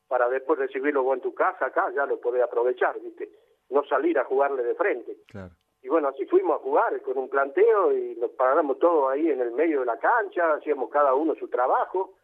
[0.08, 3.28] para después recibirlo vos en tu casa, acá ya lo podés aprovechar, ¿viste?
[3.70, 5.18] No salir a jugarle de frente.
[5.28, 5.52] Claro.
[5.82, 9.40] Y bueno, así fuimos a jugar con un planteo y nos paramos todos ahí en
[9.40, 12.14] el medio de la cancha, hacíamos cada uno su trabajo,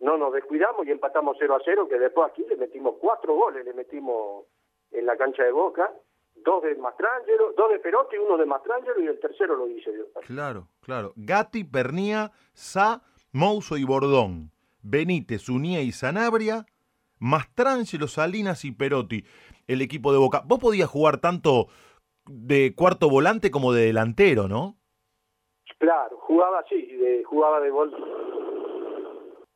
[0.00, 3.64] no nos descuidamos y empatamos 0 a 0, que después aquí le metimos cuatro goles,
[3.64, 4.46] le metimos
[4.90, 5.92] en la cancha de Boca,
[6.36, 10.04] dos de Mastrangelo, dos de Perotti, uno de Mastrangelo y el tercero lo hice yo.
[10.26, 11.12] Claro, claro.
[11.16, 14.52] Gatti, Pernía, Sa, Mouso y Bordón.
[14.82, 16.64] Benítez, Unía y Sanabria.
[17.18, 19.24] Mastrangelo, Salinas y Perotti.
[19.66, 20.42] El equipo de Boca.
[20.46, 21.66] Vos podías jugar tanto
[22.28, 24.76] de cuarto volante como de delantero, ¿no?
[25.78, 27.90] Claro, jugaba así, jugaba de gol.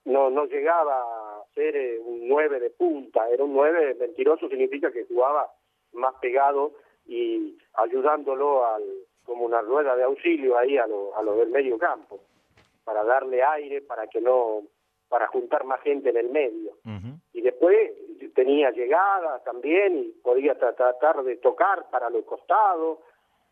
[0.05, 4.91] No, no llegaba a ser eh, un 9 de punta, era un 9 mentiroso, significa
[4.91, 5.51] que jugaba
[5.93, 6.73] más pegado
[7.07, 8.83] y ayudándolo al,
[9.25, 12.21] como una rueda de auxilio ahí a lo, a lo del medio campo,
[12.85, 14.63] para darle aire, para que no,
[15.11, 16.79] para juntar más gente en el medio.
[17.35, 17.77] Y después
[18.35, 23.01] tenía llegada también y podía tra- tratar de tocar para los costados,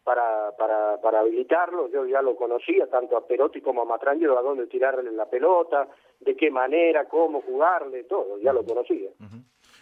[0.04, 1.88] para, para, para habilitarlo.
[1.90, 5.88] Yo ya lo conocía, tanto a Perotti como a Matrangelo, a dónde tirarle la pelota,
[6.20, 9.10] de qué manera, cómo jugarle, todo, ya lo conocía.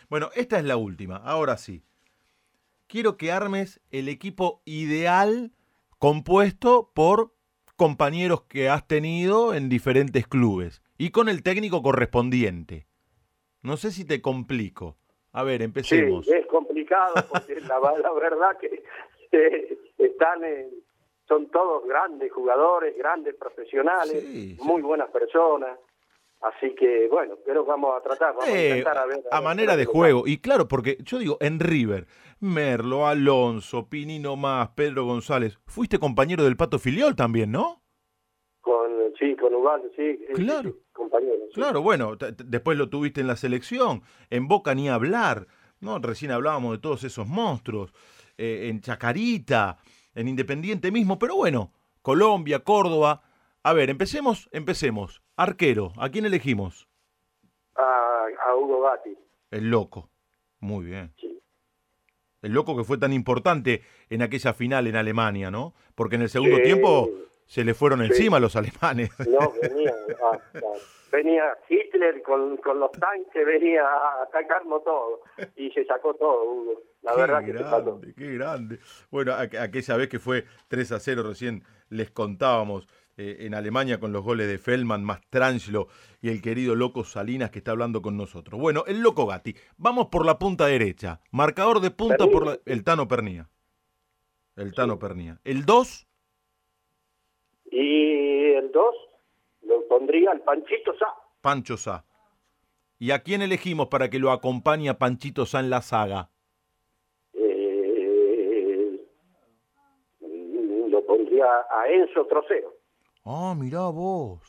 [0.08, 1.18] Bueno, esta es la última.
[1.18, 1.82] Ahora sí.
[2.88, 5.50] Quiero que armes el equipo ideal
[5.98, 7.32] compuesto por
[7.76, 12.86] compañeros que has tenido en diferentes clubes y con el técnico correspondiente.
[13.62, 14.96] No sé si te complico.
[15.32, 16.24] A ver, empecemos.
[16.26, 18.82] Sí, es complicado porque la, la verdad que
[19.32, 20.70] eh, están en-
[21.28, 24.62] son todos grandes jugadores, grandes profesionales, Sí, sí.
[24.62, 25.76] muy buenas personas.
[26.40, 29.22] Así que, bueno, pero vamos a tratar, vamos a Eh, intentar a ver.
[29.30, 30.22] a manera de juego.
[30.26, 32.06] Y claro, porque yo digo, en River,
[32.38, 37.82] Merlo, Alonso, Pinino Más, Pedro González, fuiste compañero del Pato Filiol también, ¿no?
[38.66, 40.18] Con, sí, con Ubaldo, sí.
[40.26, 40.70] sí, Claro.
[40.70, 41.34] sí, compañero.
[41.50, 41.54] sí.
[41.54, 45.46] Claro, bueno, después lo tuviste en la selección, en Boca ni hablar,
[45.78, 46.00] ¿no?
[46.00, 47.92] Recién hablábamos de todos esos monstruos,
[48.36, 49.76] eh, en Chacarita,
[50.16, 53.22] en Independiente mismo, pero bueno, Colombia, Córdoba.
[53.62, 55.22] A ver, empecemos, empecemos.
[55.36, 56.88] Arquero, ¿a quién elegimos?
[57.76, 59.16] A, a Hugo Gatti.
[59.52, 60.10] El loco.
[60.58, 61.12] Muy bien.
[61.20, 61.40] Sí.
[62.42, 65.74] El loco que fue tan importante en aquella final en Alemania, ¿no?
[65.94, 67.08] Porque en el segundo tiempo
[67.46, 68.06] se le fueron Sí.
[68.06, 69.10] encima los alemanes.
[69.20, 69.94] No, venía,
[70.32, 70.38] ah,
[71.12, 75.20] venía Hitler con, con los tanques, venía a atacarnos todo.
[75.56, 76.82] Y se sacó todo, Hugo.
[77.02, 77.82] La qué verdad que se sacó.
[77.98, 78.78] grande, qué grande.
[79.10, 82.88] Bueno, aqu- aquella vez que fue 3 a 0, recién les contábamos
[83.18, 85.88] eh, en Alemania con los goles de Feldman, Mastrangelo
[86.20, 88.60] y el querido Loco Salinas que está hablando con nosotros.
[88.60, 89.56] Bueno, el Loco Gatti.
[89.78, 91.20] Vamos por la punta derecha.
[91.30, 93.48] Marcador de punta por la- el Tano Pernía.
[94.56, 95.38] El Tano Pernía.
[95.44, 96.05] El 2,
[97.78, 98.94] Y el 2
[99.64, 101.14] lo pondría el Panchito Sá.
[101.42, 102.06] Pancho Sá.
[102.98, 106.30] ¿Y a quién elegimos para que lo acompañe a Panchito Sá en la saga?
[107.34, 108.98] Eh,
[110.88, 112.72] lo pondría a Enzo Trocero.
[113.26, 114.40] Ah, mirá vos.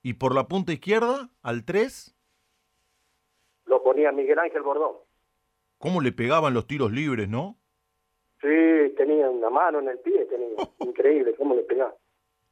[0.00, 2.14] ¿Y por la punta izquierda, al 3?
[3.64, 4.92] Lo ponía Miguel Ángel Bordón.
[5.78, 7.58] ¿Cómo le pegaban los tiros libres, no?
[8.40, 10.56] Sí, tenía una mano en el pie, tenía.
[10.80, 11.94] Increíble cómo le pegaba.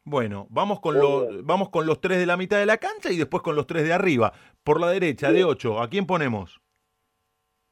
[0.06, 3.16] Bueno, vamos con, los, vamos con los tres de la mitad de la cancha y
[3.16, 4.34] después con los tres de arriba.
[4.62, 6.60] Por la derecha, de 8, ¿a quién ponemos?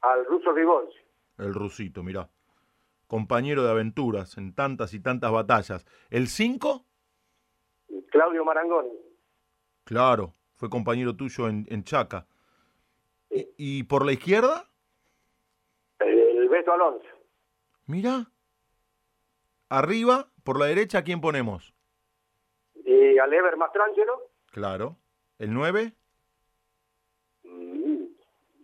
[0.01, 0.97] Al ruso Ribolsi.
[1.37, 2.29] El rusito, mirá.
[3.05, 5.85] Compañero de aventuras en tantas y tantas batallas.
[6.09, 6.83] ¿El 5?
[8.09, 8.89] Claudio Marangoni.
[9.83, 12.25] Claro, fue compañero tuyo en, en Chaca.
[13.29, 14.67] ¿Y, y por la izquierda?
[15.99, 17.12] El Beto Alonso.
[17.85, 18.31] Mirá.
[19.69, 21.73] Arriba, por la derecha, ¿a quién ponemos?
[22.85, 24.29] Y al Ever Mastrangelo.
[24.51, 24.97] Claro.
[25.39, 25.93] ¿El 9?
[27.43, 28.03] mm,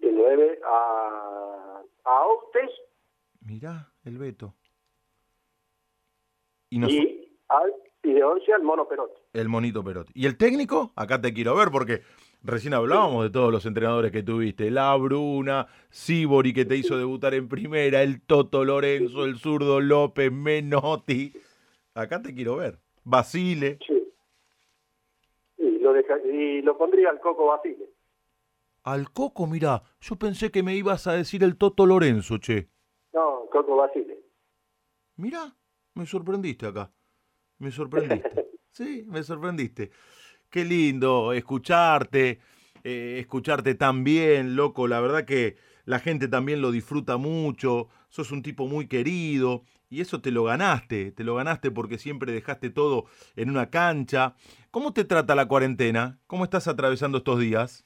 [0.01, 2.69] De 9 a, a Outes.
[3.41, 4.53] Mirá, el Beto.
[6.69, 9.19] Y, nos- Y, al, y de 11 al Mono Perotti.
[9.33, 10.11] el monito Perotti.
[10.15, 10.91] ¿Y el técnico?
[10.95, 12.03] Acá te quiero ver porque
[12.43, 14.71] recién hablábamos de todos los entrenadores que tuviste.
[14.71, 20.31] La Bruna, Sibori que te hizo debutar en primera, el Toto Lorenzo, el zurdo López,
[20.31, 21.33] Menotti.
[21.93, 22.79] Acá te quiero ver.
[23.03, 23.79] Basile.
[23.85, 23.93] Sí.
[25.57, 27.89] Y lo, deja- y lo pondría al Coco Basile.
[28.83, 32.69] Al Coco, mira, yo pensé que me ibas a decir el Toto Lorenzo, che.
[33.13, 34.17] No, Coco Basile.
[35.17, 35.53] Mira,
[35.95, 36.91] me sorprendiste acá.
[37.57, 38.47] Me sorprendiste.
[38.71, 39.89] Sí, me sorprendiste.
[40.49, 42.39] Qué lindo escucharte,
[42.83, 44.87] eh, escucharte tan bien, loco.
[44.87, 47.87] La verdad que la gente también lo disfruta mucho.
[48.09, 51.11] Sos un tipo muy querido y eso te lo ganaste.
[51.11, 54.33] Te lo ganaste porque siempre dejaste todo en una cancha.
[54.71, 56.17] ¿Cómo te trata la cuarentena?
[56.25, 57.85] ¿Cómo estás atravesando estos días?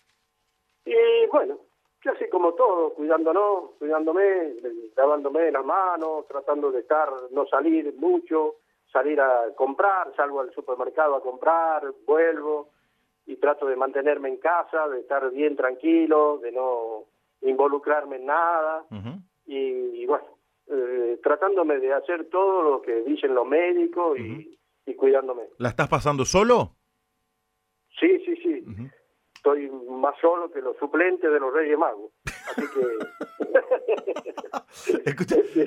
[0.85, 0.93] Y
[1.33, 1.59] bueno,
[1.99, 4.53] casi como todo, cuidándonos, cuidándome,
[4.95, 8.55] lavándome las manos, tratando de estar, no salir mucho,
[8.93, 12.69] salir a comprar, salgo al supermercado a comprar, vuelvo
[13.25, 17.05] y trato de mantenerme en casa, de estar bien tranquilo, de no
[17.41, 18.85] involucrarme en nada
[19.45, 20.25] y, bueno,
[20.67, 25.43] eh, tratándome de hacer todo lo que dicen los médicos y, y cuidándome.
[25.57, 26.75] ¿La estás pasando solo?
[27.99, 28.63] Sí, sí, sí.
[29.43, 32.13] Estoy más solo que los suplentes de los Reyes Magos.
[32.49, 32.79] Así que...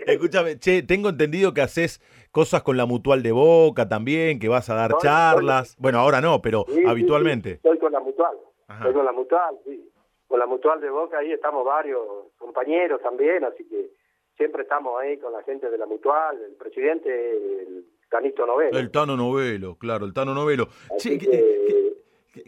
[0.13, 2.01] Escúchame, che, tengo entendido que haces
[2.33, 5.77] cosas con la mutual de Boca también, que vas a dar charlas.
[5.79, 7.51] Bueno, ahora no, pero Sí, sí, sí, habitualmente.
[7.53, 8.35] Estoy con la mutual.
[8.67, 8.79] Ajá.
[8.79, 9.91] Estoy con la mutual, sí.
[10.27, 12.01] Con la mutual de Boca ahí estamos varios
[12.39, 13.91] compañeros también, así que
[14.39, 18.79] siempre estamos ahí con la gente de la mutual, el presidente, el Canito Novelo.
[18.79, 20.69] El Tano Novelo, claro, el Tano Novelo.
[20.97, 21.87] Así Che, ¿qué, que-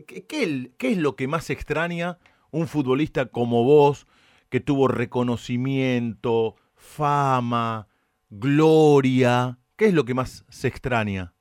[0.07, 2.18] qué- es lo que más extraña
[2.51, 4.07] un futbolista como vos,
[4.51, 7.89] que tuvo reconocimiento, fama,
[8.30, 9.59] gloria?
[9.76, 11.34] ¿Qué es lo que más se extraña?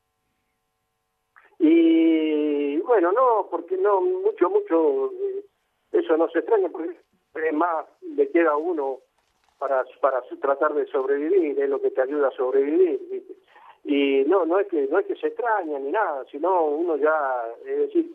[1.60, 5.46] Y bueno, no, porque no, mucho, mucho, eh,
[5.94, 6.96] eso no se extraña, porque
[7.54, 9.00] más le queda a uno
[9.58, 13.24] para, para tratar de sobrevivir, es lo que te ayuda a sobrevivir.
[13.84, 17.46] Y no, no es que no es que se extraña ni nada, sino uno ya,
[17.66, 18.12] es decir,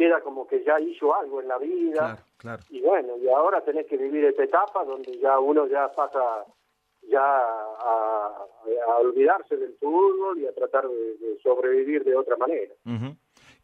[0.00, 2.24] queda como que ya hizo algo en la vida.
[2.38, 2.62] claro.
[2.70, 6.20] Y bueno, y ahora tenés que vivir esta etapa donde ya uno ya pasa
[7.02, 8.46] ya a,
[8.88, 12.72] a olvidarse del fútbol y a tratar de, de sobrevivir de otra manera.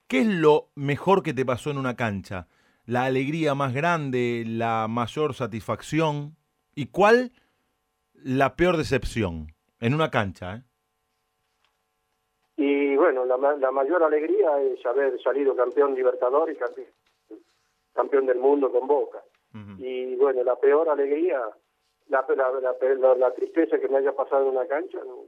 [0.07, 2.49] ¿Qué es lo mejor que te pasó en una cancha?
[2.85, 6.37] ¿La alegría más grande, la mayor satisfacción?
[6.75, 7.33] ¿Y cuál
[8.13, 9.55] la peor decepción?
[9.81, 10.63] En una cancha, ¿eh?
[12.57, 16.89] Y bueno, la, la mayor alegría es haber salido campeón libertador y campeón,
[17.93, 19.23] campeón del mundo con Boca.
[19.79, 21.41] Y bueno, la peor alegría,
[22.09, 25.25] la, la, la, tristeza que me haya pasado en una cancha, no.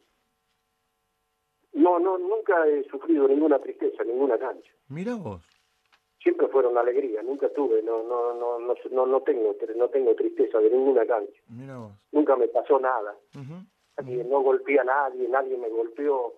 [1.73, 4.71] No, no, nunca he sufrido ninguna tristeza ninguna cancha.
[4.89, 5.43] Mira vos.
[6.23, 10.59] Siempre fueron alegría, nunca tuve, no, no, no, no, no, no tengo, no tengo tristeza
[10.59, 11.41] de ninguna cancha.
[11.49, 11.93] Mira vos.
[12.13, 13.15] Nunca me pasó nada.
[13.97, 16.35] Nadie- no golpeé a nadie, nadie me golpeó,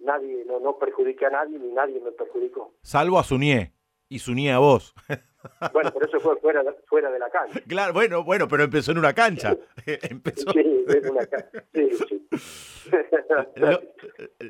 [0.00, 2.74] nadie, no, no perjudiqué a nadie ni nadie me perjudicó.
[2.82, 3.72] Salvo a Suñé.
[4.10, 4.94] Y Suñé a vos.
[5.72, 7.60] Bueno, pero eso fue fuera, de- fuera de la cancha.
[7.68, 9.56] claro, bueno, bueno, pero empezó en una cancha.
[9.86, 10.50] empezó.
[10.52, 11.64] Sí, en una cancha.
[11.72, 12.28] Sí, sí.
[13.56, 13.80] Lo-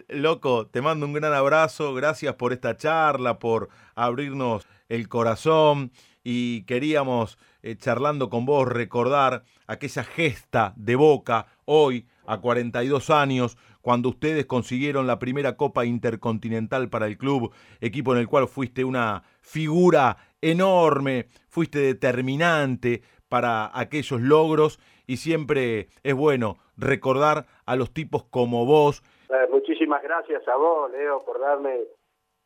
[0.09, 5.93] loco, te mando un gran abrazo, gracias por esta charla, por abrirnos el corazón
[6.25, 13.57] y queríamos, eh, charlando con vos, recordar aquella gesta de Boca hoy, a 42 años,
[13.81, 18.85] cuando ustedes consiguieron la primera Copa Intercontinental para el club, equipo en el cual fuiste
[18.85, 27.93] una figura enorme, fuiste determinante para aquellos logros y siempre es bueno recordar a los
[27.93, 29.03] tipos como vos.
[29.31, 31.81] Eh, muchísimas gracias a vos, Leo, por darme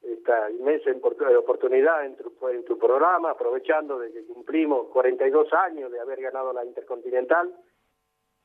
[0.02, 5.92] esta inmensa import- oportunidad en tu, en tu programa, aprovechando de que cumplimos 42 años
[5.92, 7.52] de haber ganado la Intercontinental.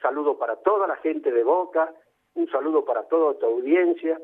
[0.01, 1.91] Saludo para toda la gente de Boca,
[2.37, 4.19] un saludo para toda tu audiencia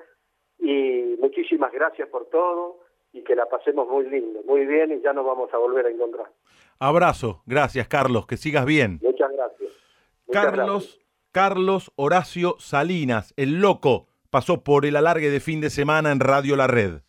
[0.59, 2.79] y muchísimas gracias por todo
[3.11, 5.89] y que la pasemos muy lindo, muy bien y ya nos vamos a volver a
[5.89, 6.27] encontrar.
[6.79, 8.99] Abrazo, gracias Carlos, que sigas bien.
[9.01, 9.71] Muchas gracias.
[10.27, 16.11] Muchas Carlos, Carlos Horacio Salinas, el loco, pasó por el alargue de fin de semana
[16.11, 17.01] en Radio La Red.